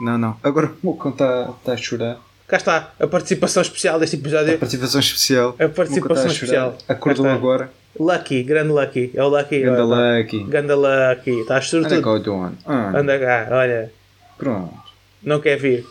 [0.00, 0.36] Não, não.
[0.42, 2.18] Agora o meu cão está está a chorar.
[2.48, 4.58] Cá está a participação especial deste A episódio.
[4.58, 5.54] participação especial.
[5.58, 6.78] A participação está a especial.
[6.88, 7.38] Acordou Cá está.
[7.40, 7.72] agora.
[7.98, 9.10] Lucky, grande Lucky.
[9.14, 9.60] É o Lucky.
[9.60, 10.44] Ganda olha, Lucky.
[10.44, 11.30] Ganda Lucky.
[11.40, 12.08] Estás sobretudo.
[12.08, 12.52] eu dou?
[12.66, 13.92] Ah, Anda cá, olha.
[14.36, 14.74] Pronto.
[15.22, 15.86] Não quer vir.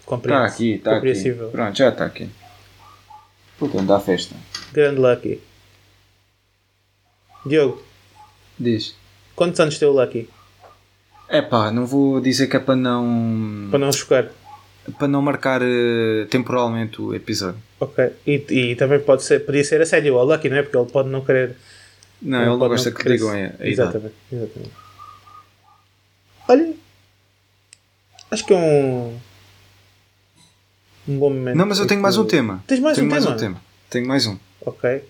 [0.00, 0.18] Está.
[0.18, 0.96] Tá aqui, está aqui.
[0.96, 1.48] Compreensível.
[1.50, 2.28] Pronto, já está aqui.
[3.78, 4.34] Anda à festa.
[4.72, 5.40] Grande Lucky.
[7.46, 7.82] Diogo,
[8.58, 8.94] Diz.
[9.36, 10.28] quantos anos tem o Lucky?
[11.28, 13.68] É pá, não vou dizer que é para não.
[13.70, 14.28] Para não chocar.
[14.98, 17.60] para não marcar eh, temporalmente o episódio.
[17.80, 18.10] Ok.
[18.26, 20.62] E, e também pode ser, podia ser a sério ao Lucky, não é?
[20.62, 21.56] Porque ele pode não querer.
[22.20, 23.70] Não, ele não pode gosta que querer digam a, a idade.
[23.70, 24.72] Exatamente, exatamente.
[26.48, 26.81] Olha.
[28.32, 29.16] Acho que é um.
[31.06, 31.56] Um bom momento.
[31.56, 32.62] Não, mas eu tenho mais um tema.
[32.66, 33.34] Tens mais tenho um mais tema?
[33.36, 33.62] um tema.
[33.90, 34.36] Tenho mais um.
[34.60, 35.04] Ok.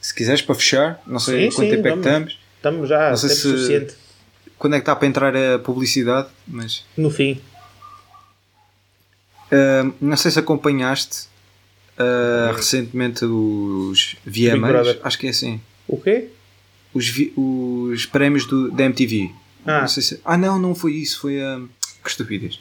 [0.00, 3.10] Se quiseres para fechar, não sei Sim, quanto sim, tempo é que estamos, Estamos já
[3.10, 3.94] Não sei tempo se- suficiente.
[4.58, 7.40] quando é que está para entrar a publicidade, mas No fim.
[9.50, 11.28] ah, não sei se acompanhaste
[11.98, 15.60] ah, recentemente os VMAs, acho que é assim.
[15.88, 16.28] O quê?
[16.92, 19.30] Os, vi- os prémios do, da MTV.
[19.64, 19.80] Ah.
[19.82, 21.60] Não se- ah, não, não foi isso, foi a.
[22.02, 22.60] que estupidez.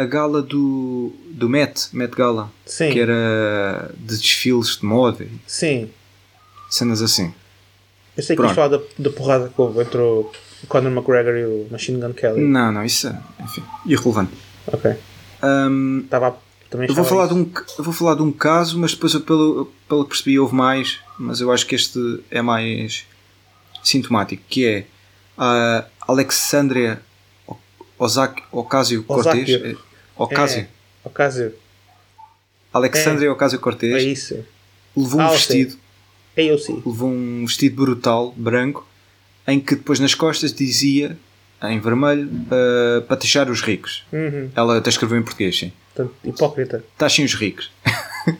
[0.00, 2.90] A gala do, do Met, Met Gala, Sim.
[2.90, 5.90] que era de desfiles de moda Sim.
[6.70, 7.34] cenas assim.
[8.16, 10.30] Eu sei que ias falar da, da porrada que houve entre o
[10.68, 12.40] Conor McGregor e o Machine Gun Kelly.
[12.40, 14.32] Não, não, isso é, enfim, irrelevante.
[14.72, 14.90] Ok.
[15.42, 16.34] Ahm, Estava a-
[16.70, 19.20] também eu, vou falar de um, eu vou falar de um caso, mas depois, eu,
[19.20, 20.98] pelo, pelo que percebi, houve mais.
[21.18, 21.98] Mas eu acho que este
[22.30, 23.04] é mais
[23.82, 24.86] sintomático, que é
[25.36, 27.02] a Alexandria
[27.98, 29.34] Ozak- Ocasio-Cortez.
[29.56, 29.66] Ocasio.
[29.76, 29.89] É,
[30.24, 30.62] Ocasio.
[30.62, 30.68] É,
[31.08, 31.54] Ocasio.
[32.72, 34.44] Alexandria É Ocasio-Cortez isso.
[34.96, 35.36] levou um Ah, ok.
[35.38, 35.76] vestido
[36.38, 36.82] AOC.
[36.86, 38.86] levou um vestido brutal, branco,
[39.46, 41.18] em que depois nas costas dizia,
[41.62, 44.04] em vermelho, ah, para taxar os ricos.
[44.12, 44.50] Uhum.
[44.54, 45.72] Ela até escreveu em português, sim.
[45.94, 46.84] Portanto, hipócrita.
[46.96, 47.70] Taxem os ricos.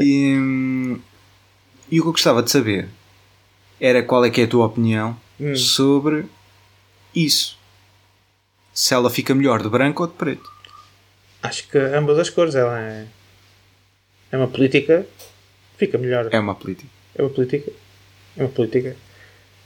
[0.00, 1.00] e, hum,
[1.90, 2.88] e o que eu gostava de saber
[3.80, 5.56] era qual é que é a tua opinião Hum.
[5.56, 6.26] sobre
[7.14, 7.58] isso.
[8.72, 10.50] Se ela fica melhor de branco ou de preto.
[11.42, 12.54] Acho que ambas as cores.
[12.54, 13.06] Ela é,
[14.32, 15.06] é uma política.
[15.76, 16.28] Fica melhor.
[16.30, 16.88] É uma política.
[17.14, 17.72] É uma política.
[18.36, 18.96] É uma política.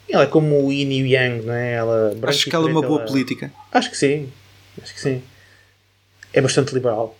[0.08, 1.72] Ela é como o Yin e o Yang, não é?
[1.74, 3.52] Ela, branco Acho que ela é uma boa ela- política.
[3.72, 4.30] Acho que sim.
[4.82, 5.22] Acho que sim.
[6.32, 7.16] É bastante liberal.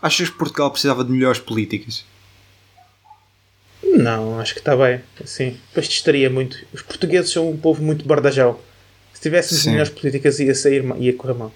[0.00, 2.04] Achas que Portugal precisava de melhores políticas?
[3.82, 5.00] Não, acho que está bem.
[5.22, 6.64] Assim, depois testaria muito.
[6.72, 8.58] Os portugueses são um povo muito bardajão.
[9.20, 9.70] Se tivéssemos Sim.
[9.72, 11.52] melhores políticas ia sair, ia correr mal.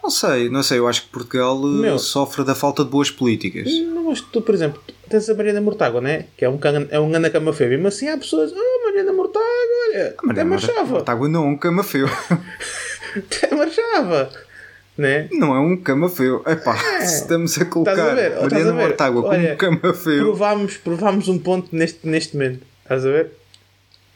[0.00, 0.78] Não sei, não sei.
[0.78, 1.98] Eu acho que Portugal uh, Meu.
[1.98, 3.64] sofre da falta de boas políticas.
[3.88, 6.26] Não, mas tu, por exemplo, tens a Mariana Mortágua, né?
[6.36, 7.80] Que é um, can- é um ganda camafébio.
[7.82, 9.44] Mas assim há pessoas, ah, Mariana Mortágua,
[9.88, 11.02] olha, até marchava.
[11.02, 12.06] Tágua não é um cama feio.
[13.16, 14.30] Até marchava.
[14.96, 15.28] Né?
[15.32, 16.42] Não é um cama feio.
[16.46, 18.40] Epá, se estamos a colocar Estás a ver?
[18.40, 18.74] Mariana a?
[18.74, 20.22] Mortágua como um cama feio.
[20.22, 22.62] Provámos, provámos um ponto neste, neste momento.
[22.84, 23.32] Estás a ver?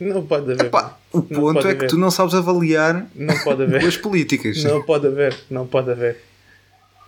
[0.00, 0.66] Não pode haver.
[0.66, 1.88] Epá, o ponto é que haver.
[1.90, 3.80] tu não sabes avaliar Não pode haver.
[3.80, 4.62] boas políticas.
[4.64, 5.36] Não pode haver.
[5.50, 6.22] Não pode haver.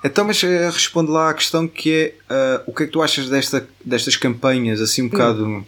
[0.03, 3.03] Então, mas eh, responde lá à questão que é ah, o que é que tu
[3.03, 5.09] achas desta, destas campanhas assim um Hum.
[5.11, 5.67] bocado.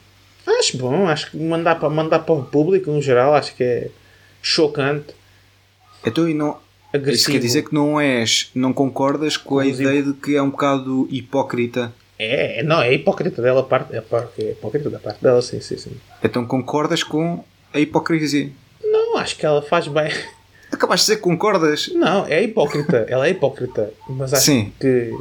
[0.58, 1.06] Acho bom.
[1.06, 3.90] Acho que mandar para, mandar para o público, no geral, acho que é
[4.40, 5.14] chocante.
[6.04, 6.50] Então, e não.
[6.94, 7.32] Isso Agressivo.
[7.32, 9.88] quer dizer que não és, não concordas com a Inclusive.
[9.88, 11.92] ideia de que é um bocado hipócrita.
[12.18, 14.02] É, é, não, é hipócrita dela, parte, é,
[14.38, 15.92] é hipócrita da parte dela, sim, sim, sim.
[16.22, 18.50] Então concordas com a hipocrisia.
[18.82, 20.12] Não, acho que ela faz bem.
[20.70, 21.88] Acabaste de dizer que concordas.
[21.88, 23.06] Não, é hipócrita.
[23.08, 23.92] ela é hipócrita.
[24.08, 24.72] Mas acho Sim.
[24.80, 25.12] que.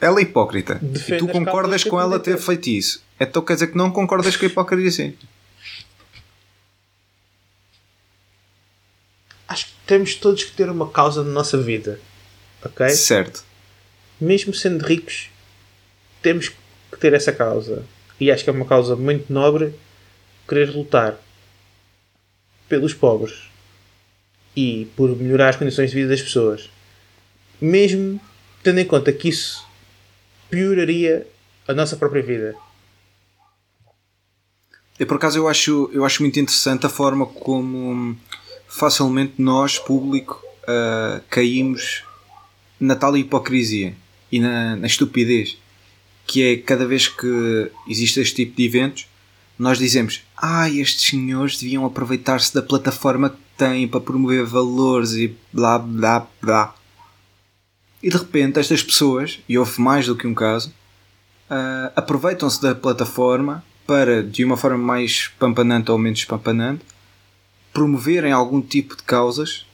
[0.00, 0.74] Ela é hipócrita.
[0.82, 3.02] Defende e tu as concordas com ela ter feito isso.
[3.20, 5.14] Então quer dizer que não concordas com a hipocrisia.
[9.46, 12.00] Acho que temos todos que ter uma causa na nossa vida.
[12.64, 12.88] Ok?
[12.90, 13.44] Certo.
[14.20, 15.30] Mesmo sendo ricos,
[16.20, 16.56] temos que
[16.98, 17.84] ter essa causa.
[18.22, 19.74] E acho que é uma causa muito nobre
[20.48, 21.18] querer lutar
[22.68, 23.50] pelos pobres
[24.54, 26.70] e por melhorar as condições de vida das pessoas.
[27.60, 28.20] Mesmo
[28.62, 29.66] tendo em conta que isso
[30.48, 31.26] pioraria
[31.66, 32.54] a nossa própria vida.
[35.00, 38.16] E por acaso eu acho, eu acho muito interessante a forma como
[38.68, 42.04] facilmente nós, público, ah, caímos
[42.78, 43.96] na tal hipocrisia
[44.30, 45.58] e na, na estupidez.
[46.26, 49.06] Que é cada vez que existe este tipo de eventos,
[49.58, 55.36] nós dizemos: Ah, estes senhores deviam aproveitar-se da plataforma que têm para promover valores e
[55.52, 56.74] blá blá blá.
[58.02, 60.72] E de repente estas pessoas, e houve mais do que um caso,
[61.48, 66.84] ah, aproveitam-se da plataforma para, de uma forma mais pampanante ou menos pampanante,
[67.72, 69.66] promoverem algum tipo de causas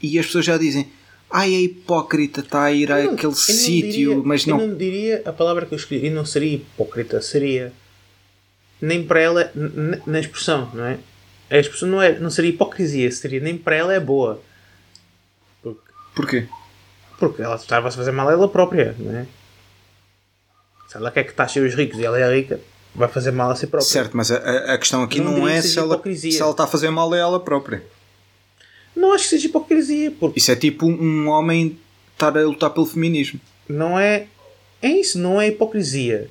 [0.00, 0.88] e as pessoas já dizem
[1.30, 4.66] ai é hipócrita, está a ir não- àquele não sítio, mas eu não.
[4.68, 6.06] não diria a palavra que eu escolhi.
[6.06, 7.72] E não seria hipócrita, seria.
[8.80, 9.50] Nem para ela,
[10.06, 10.98] na expressão, não é?
[11.50, 14.40] A expressão não, é, não seria hipocrisia, seria nem para ela é boa.
[15.62, 15.80] Porque,
[16.14, 16.46] Porquê?
[17.18, 19.26] porque ela estava a fazer mal a ela própria, não é?
[20.88, 22.60] Se ela quer que taxe os ricos e ela é rica,
[22.94, 23.90] vai fazer mal a si própria.
[23.90, 24.36] Certo, mas a,
[24.74, 27.16] a- questão aqui Não não, é se ela, se ela está a fazer mal a
[27.16, 27.82] ela própria.
[28.98, 31.78] Não acho que seja hipocrisia, porque Isso é tipo um homem
[32.12, 33.40] estar a lutar pelo feminismo.
[33.68, 34.26] não é.
[34.82, 36.28] É isso, não é hipocrisia.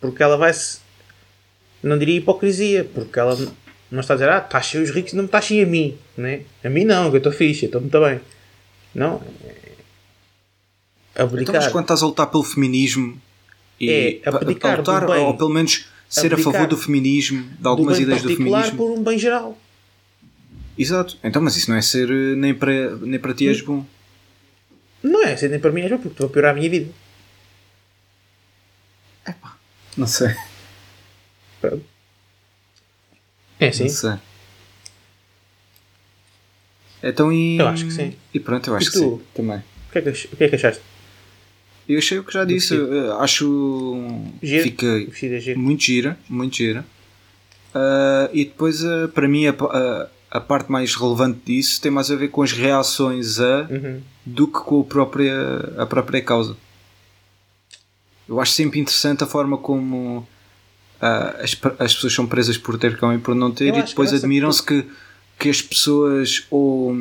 [0.00, 0.78] Porque ela vai se.
[1.82, 3.36] Não diria hipocrisia, porque ela
[3.90, 5.96] não está a dizer, ah, taxem os ricos, não me taxem a mim.
[6.16, 6.42] Né?
[6.62, 8.20] A mim não, que eu estou fixe, estou muito bem.
[8.94, 9.20] Não.
[9.44, 9.54] É...
[11.12, 11.54] Então, Abdicar.
[11.56, 13.20] mas quando estás a lutar pelo feminismo
[13.80, 15.24] e É, abdicar a lutar, do bem.
[15.24, 18.36] ou pelo menos ser a Abdicar favor do feminismo, de do algumas bem ideias do
[18.36, 18.76] feminismo.
[18.76, 19.58] por um bem geral.
[20.78, 21.18] Exato.
[21.24, 23.84] Então, mas isso não é ser eh, nem para, nem para ti és bom.
[25.02, 26.90] Não é assim nem para mim, é porque estou a piorar a minha vida.
[29.96, 30.28] Não sei.
[33.60, 33.84] É assim.
[33.84, 34.12] Não sei.
[37.02, 37.58] Então e.
[37.58, 38.14] Eu acho que sim.
[38.32, 39.18] E pronto, eu acho E que tu?
[39.18, 39.22] sim.
[39.34, 39.58] Também.
[39.58, 40.82] O que é que, o que, é que achaste?
[41.88, 42.74] Eu achei o que já disse.
[43.18, 43.94] Acho.
[44.42, 44.62] Giro?
[44.64, 44.86] Fica
[45.56, 46.18] muito gira.
[46.28, 46.84] Muito gira.
[47.74, 52.10] Ah, e depois, ah, para mim, a, pa- a, parte mais relevante disso tem mais
[52.10, 54.00] a ver com as reações a Uhum.
[54.24, 55.34] do que com a própria,
[55.78, 56.56] a própria causa.
[58.28, 60.26] Eu acho sempre interessante a forma como
[61.00, 63.82] ah, as, as pessoas são presas por ter cão e por não ter, Eu e
[63.82, 64.84] depois admiram-se que,
[65.38, 66.94] que as pessoas ou,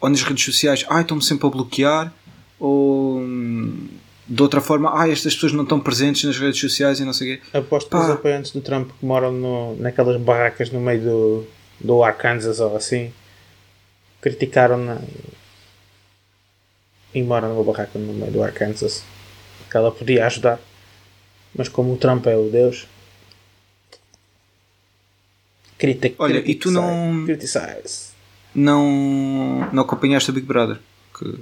[0.00, 2.12] ou nas redes sociais ai, estão-me sempre a bloquear,
[2.58, 3.22] ou
[4.26, 7.34] de outra forma, ai, estas pessoas não estão presentes nas redes sociais e não sei
[7.34, 7.58] o quê.
[7.58, 11.46] Aposto que os apoiantes do Trump que moram no, naquelas barracas no meio do,
[11.80, 13.12] do Arkansas ou assim
[14.20, 14.98] criticaram-na
[17.14, 19.02] e moram numa barraca no meio do Arkansas
[19.70, 20.58] que ela podia ajudar.
[21.54, 22.86] Mas como o Trump é o Deus
[25.78, 28.08] critica Olha, e tu não- criticize.
[28.54, 30.78] Não, não acompanhaste o Big Brother,
[31.16, 31.38] que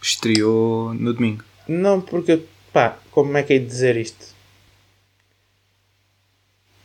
[0.00, 1.44] estreou no domingo.
[1.68, 2.42] não porque
[2.72, 4.31] pá, como é que é de dizer isto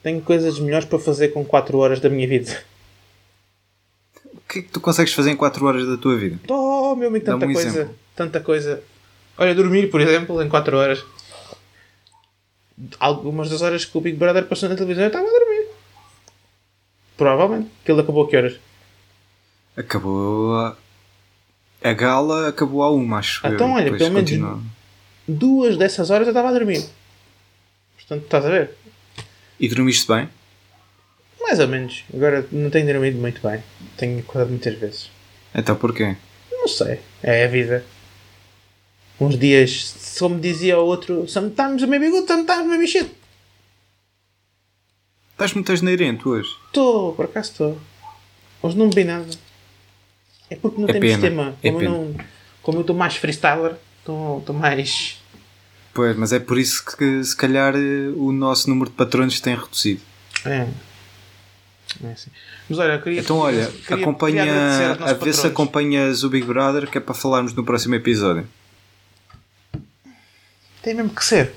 [0.08, 2.58] tenho coisas melhores para fazer com 4 horas da minha vida
[4.34, 6.40] O que é que tu consegues fazer em 4 horas da tua vida?
[6.48, 7.68] Oh, meu amigo, tanta um coisa.
[7.68, 7.96] exemplo.
[8.16, 8.82] Tanta coisa.
[9.38, 11.04] Olha, dormir, por exemplo, em 4 horas.
[12.98, 15.68] algumas das horas que o Big Brother passou na televisão eu estava a dormir.
[17.18, 17.70] Provavelmente.
[17.84, 18.60] Que ele acabou a que horas?
[19.76, 20.56] Acabou.
[20.56, 20.78] A,
[21.84, 24.64] a gala acabou a uma, acho Então, olha, pelo menos-.
[25.28, 26.86] Duas dessas horas eu estava a dormir.
[27.98, 28.87] Portanto, estás a ver?
[29.60, 30.30] E dormiste bem?
[31.42, 32.04] Mais ou menos.
[32.14, 33.64] Agora não tenho dormido muito bem.
[33.96, 35.10] Tenho acordado muitas vezes.
[35.56, 36.16] Então porquê?
[36.52, 37.00] Não sei.
[37.24, 37.84] É a vida.
[39.20, 43.10] Uns dias, como dizia o outro, sometimes maybe good, sometimes maybe shit.
[45.32, 46.50] Estás muito asneirento hoje.
[46.68, 47.78] Estou, por acaso estou.
[48.62, 49.28] Hoje não bebi nada.
[50.50, 51.56] É porque não É temos pena, tema.
[51.64, 51.98] é Como, eu pena.
[52.04, 52.16] não,
[52.62, 55.22] como eu estou mais freestyler, estou mais.
[55.98, 59.56] Pois, mas é por isso que se calhar eh, o nosso número de patronos tem
[59.56, 60.00] reduzido.
[60.46, 60.68] É.
[62.04, 62.30] É assim.
[62.70, 63.20] Mas olha, queria.
[63.22, 65.46] Então olha, queria- acompanha, queria a ver se patrões.
[65.46, 68.48] acompanhas o Big Brother que é para falarmos no próximo episódio.
[70.84, 71.52] Tem mesmo que ser.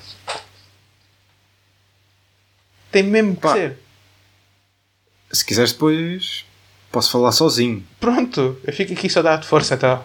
[2.90, 3.52] Tem mesmo que Pá.
[3.52, 3.78] ser.
[5.30, 6.46] Se quiseres depois
[6.90, 7.86] posso falar sozinho.
[8.00, 10.02] Pronto, eu fico aqui só a dar-te força então.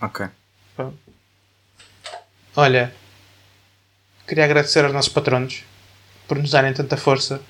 [0.00, 0.26] Ok.
[0.76, 0.96] Pronto.
[2.56, 2.94] Olha,
[4.28, 5.64] queria agradecer aos nossos patronos
[6.28, 7.40] por nos darem tanta força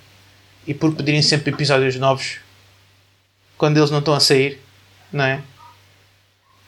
[0.64, 2.38] e por pedirem sempre episódios novos
[3.56, 4.60] quando eles não estão a sair,
[5.12, 5.42] não é?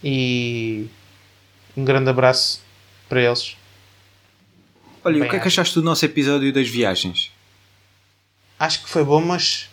[0.02, 0.88] E
[1.76, 2.60] um grande abraço
[3.08, 3.56] para eles.
[5.04, 7.30] Olha, e o Bem, que é que achaste do nosso episódio das viagens?
[8.58, 9.70] Acho que foi bom, mas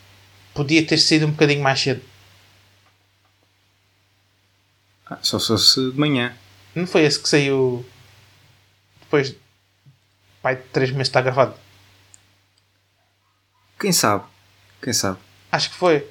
[0.53, 2.01] podia ter sido um bocadinho mais cedo.
[5.07, 6.35] Ah, só se fosse de manhã.
[6.75, 7.83] Não foi esse que saiu
[8.99, 9.35] depois
[10.41, 11.53] pai de 3 meses estar gravado?
[13.79, 14.23] Quem sabe?
[14.81, 15.17] Quem sabe?
[15.51, 16.05] Acho que foi.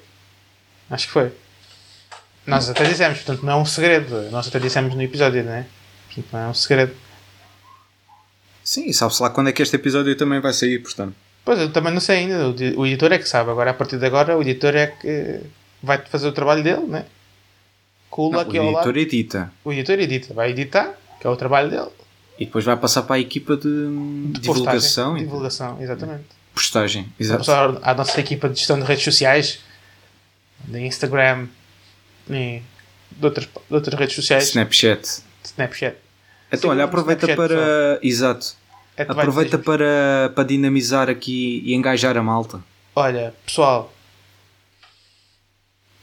[0.89, 1.31] Acho que foi.
[2.45, 4.29] Nós até dissemos, portanto não é um segredo.
[4.31, 5.65] Nós até dissemos no episódio, não é?
[6.07, 6.95] Portanto não é um segredo.
[8.63, 11.15] Sim, e sabe-se lá quando é que este episódio também vai sair, portanto.
[11.43, 12.49] Pois eu também não sei ainda.
[12.49, 13.49] O, di- o editor é que sabe.
[13.49, 15.41] Agora, a partir de agora, o editor é que
[15.81, 17.05] vai fazer o trabalho dele, né?
[18.09, 18.89] Com o Não, Lucky o lado.
[18.89, 19.53] editor edita.
[19.63, 20.33] O editor edita.
[20.33, 21.89] Vai editar, que é o trabalho dele.
[22.39, 23.63] E depois vai passar para a equipa de,
[24.31, 25.25] De divulgação postagem.
[25.25, 26.25] Divulgação, exatamente.
[26.53, 27.13] postagem.
[27.19, 27.43] Exato.
[27.43, 29.59] Vamos à, nossa equipa de gestão de redes sociais,
[30.65, 31.47] de Instagram
[32.29, 32.61] e
[33.11, 35.23] de outras, de outras redes sociais, Snapchat.
[35.43, 35.97] Snapchat.
[36.51, 37.99] Então, olha, aproveita Snapchat, para.
[38.03, 38.55] Exato.
[38.95, 42.63] É Aproveita para, para dinamizar aqui e engajar a malta.
[42.95, 43.93] Olha, pessoal,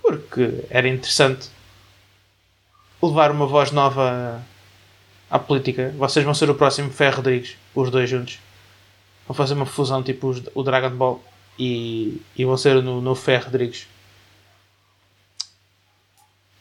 [0.00, 1.48] Porque era interessante
[3.02, 4.42] levar uma voz nova
[5.30, 5.94] à política.
[5.96, 8.38] Vocês vão ser o próximo Ferro Rodrigues, os dois juntos.
[9.26, 11.24] Vão fazer uma fusão tipo o Dragon Ball
[11.58, 13.86] e, e vão ser no, no Ferro Rodrigues.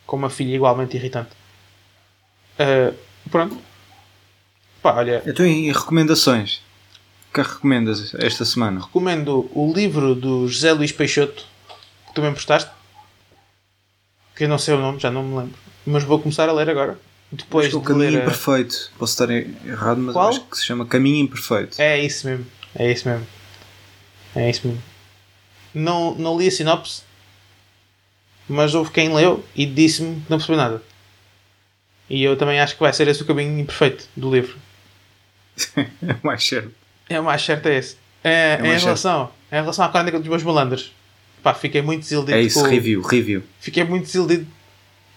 [0.06, 1.30] Com uma filha igualmente irritante.
[2.60, 2.94] Ah,
[3.30, 3.58] pronto.
[4.82, 6.62] Pá, olha, Então, e recomendações?
[7.30, 8.82] O que é que recomendas esta semana?
[8.82, 11.44] recomendo o livro do José Luís Peixoto
[12.08, 12.70] que tu me emprestaste.
[14.36, 15.58] Que eu não sei o nome, já não me lembro.
[15.86, 16.98] Mas vou começar a ler agora.
[17.32, 18.20] Depois acho que de o caminho ler.
[18.20, 18.92] a- imperfeito.
[18.98, 20.30] Posso estar errado, mas Qual?
[20.30, 21.82] acho que se chama Caminho Imperfeito.
[21.82, 22.46] É isso mesmo.
[22.76, 23.28] É isso mesmo.
[24.36, 24.84] É isso mesmo.
[25.74, 27.02] Não, não li a sinopse,
[28.48, 30.82] mas houve quem leu e disse-me que não percebeu nada.
[32.10, 34.58] E eu também acho que vai ser esse o caminho imperfeito do livro.
[35.78, 36.72] É mais certo.
[37.10, 37.98] É o mais certo é esse.
[38.24, 40.92] É, mais em, relação, em relação à crónica dos meus malandros.
[41.42, 43.44] Pá, fiquei muito desiludido É isso, com, review, review.
[43.60, 44.48] Fiquei muito desiludido.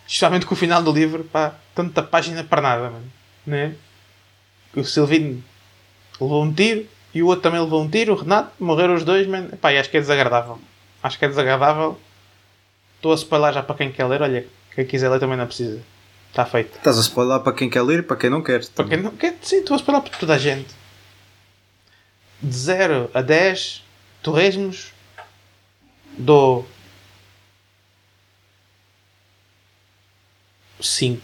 [0.06, 1.24] Especialmente com o final do livro.
[1.24, 3.12] Pá, tanta página para nada, mano.
[3.46, 3.74] Né?
[4.76, 5.42] O Silvino
[6.20, 8.12] levou um tiro e o outro também levou um tiro.
[8.12, 9.56] O Renato, morreram os dois, mano.
[9.56, 10.58] Pá, e acho que é desagradável.
[11.02, 11.98] Acho que é desagradável.
[12.98, 14.20] Estou a spoiler já para quem quer ler.
[14.22, 15.80] Olha, quem quiser ler também não precisa.
[16.30, 16.76] Está feito.
[16.76, 18.64] Estás a spoiler para quem quer ler e para quem não quer.
[18.66, 20.68] Para quem não quer, sim, estou a spoiler para toda a gente.
[22.42, 23.84] De 0 a 10
[24.22, 24.92] torresmos
[26.18, 26.68] dou
[30.80, 31.22] 5.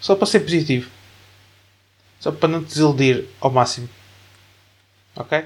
[0.00, 0.90] Só para ser positivo.
[2.20, 3.88] Só para não te desiludir ao máximo.
[5.16, 5.44] Ok?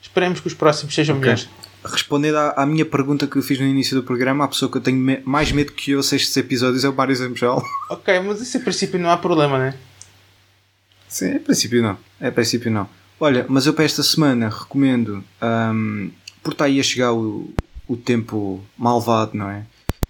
[0.00, 1.22] Esperemos que os próximos sejam Ok.
[1.22, 1.48] melhores.
[1.90, 4.76] Respondendo à, à minha pergunta que eu fiz no início do programa, a pessoa que
[4.78, 7.62] eu tenho me- mais medo que ouça estes episódios é o Mário Zambel.
[7.90, 9.74] Ok, mas isso em princípio não há problema, né?
[11.08, 11.98] Sim, a princípio não.
[12.20, 12.88] A princípio não.
[13.20, 16.08] Olha, mas eu para esta semana recomendo, ahm,
[16.42, 17.54] por estar aí a chegar o,
[17.88, 19.64] o tempo malvado, não é?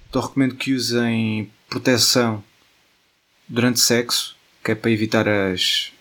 [0.09, 2.43] Então recomendo que usem proteção
[3.49, 5.93] durante sexo, que é para evitar as,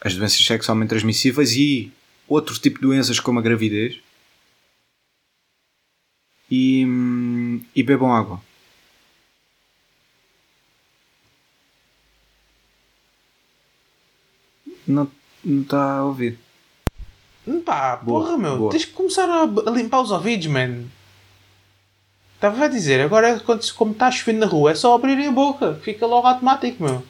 [0.00, 1.92] as doenças sexualmente transmissíveis e
[2.26, 3.96] outro tipo de doenças como a gravidez.
[6.50, 6.84] E,
[7.74, 8.40] e bebam água.
[14.86, 15.10] Não
[15.44, 16.38] não está a ouvir.
[17.64, 18.58] Pá, Boa, porra, meu.
[18.58, 18.70] boa.
[18.70, 20.84] Tens que começar a, a limpar os ouvidos, man.
[22.34, 25.74] Estava a dizer, agora quando, como está chovendo na rua, é só abrirem a boca.
[25.82, 27.04] Fica logo automático, meu.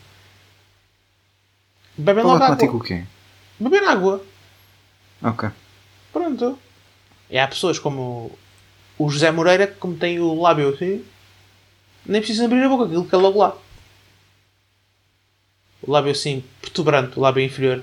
[1.96, 2.80] Bebem logo automático água.
[2.80, 3.04] o quê?
[3.58, 4.24] Beber água.
[5.22, 5.50] Ok.
[6.12, 6.58] Pronto.
[7.28, 8.30] E há pessoas como
[8.98, 11.04] o José Moreira, que como tem o lábio assim,
[12.04, 13.56] nem precisam abrir a boca, aquilo fica logo lá.
[15.82, 17.82] O lábio assim, protuberante, o lábio inferior.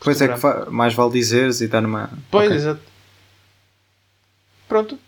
[0.00, 2.10] Pois é que mais vale dizeres e dar numa.
[2.30, 2.56] Pois, Ok.
[2.56, 2.80] exato.
[4.68, 4.98] Pronto,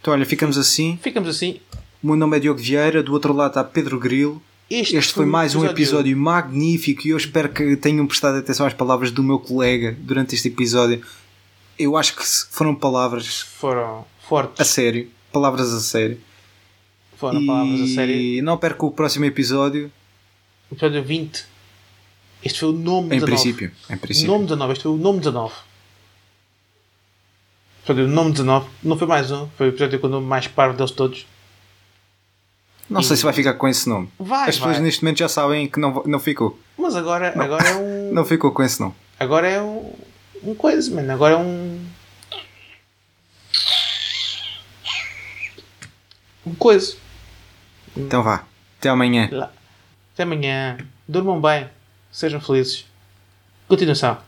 [0.00, 0.98] Então, olha, ficamos assim.
[1.02, 1.60] ficamos assim.
[2.02, 4.40] O meu nome é Diogo Vieira, do outro lado está Pedro Grilo.
[4.70, 8.74] Este, Este foi mais um episódio magnífico e eu espero que tenham prestado atenção às
[8.74, 11.02] palavras do meu colega durante este episódio.
[11.78, 14.66] Eu acho que foram palavras Foram a fortes.
[14.68, 15.10] sério.
[15.32, 16.20] Palavras a sério.
[17.16, 18.14] Foram palavras a sério.
[18.14, 19.90] E não perca o próximo episódio.
[20.70, 21.44] Episódio 20.
[22.44, 23.26] Este foi o nome Em 19.
[23.32, 23.72] princípio.
[23.90, 24.30] Em princípio.
[24.32, 24.72] Nome 19.
[24.72, 25.54] Este foi o nome 19.
[27.84, 28.66] Episódio nome 19.
[28.82, 29.48] Não foi mais um.
[29.56, 31.26] Foi o episódio com o nome mais parvo deles todos.
[32.88, 34.08] Não sei se vai ficar com esse nome.
[34.18, 34.84] Vai, As pessoas vai.
[34.84, 36.58] neste momento já sabem que não, não ficou.
[36.78, 38.12] Mas agora, agora é um.
[38.14, 38.94] Não ficou com esse nome.
[39.20, 39.92] Agora é um.
[40.42, 41.12] Um coisa, mano.
[41.12, 41.84] Agora é um.
[46.56, 46.96] coisa.
[47.96, 48.44] Então vá.
[48.78, 49.28] Até amanhã.
[50.14, 50.78] Até amanhã.
[51.06, 51.68] Durmam bem.
[52.10, 52.86] Sejam felizes.
[53.66, 54.18] Continuação.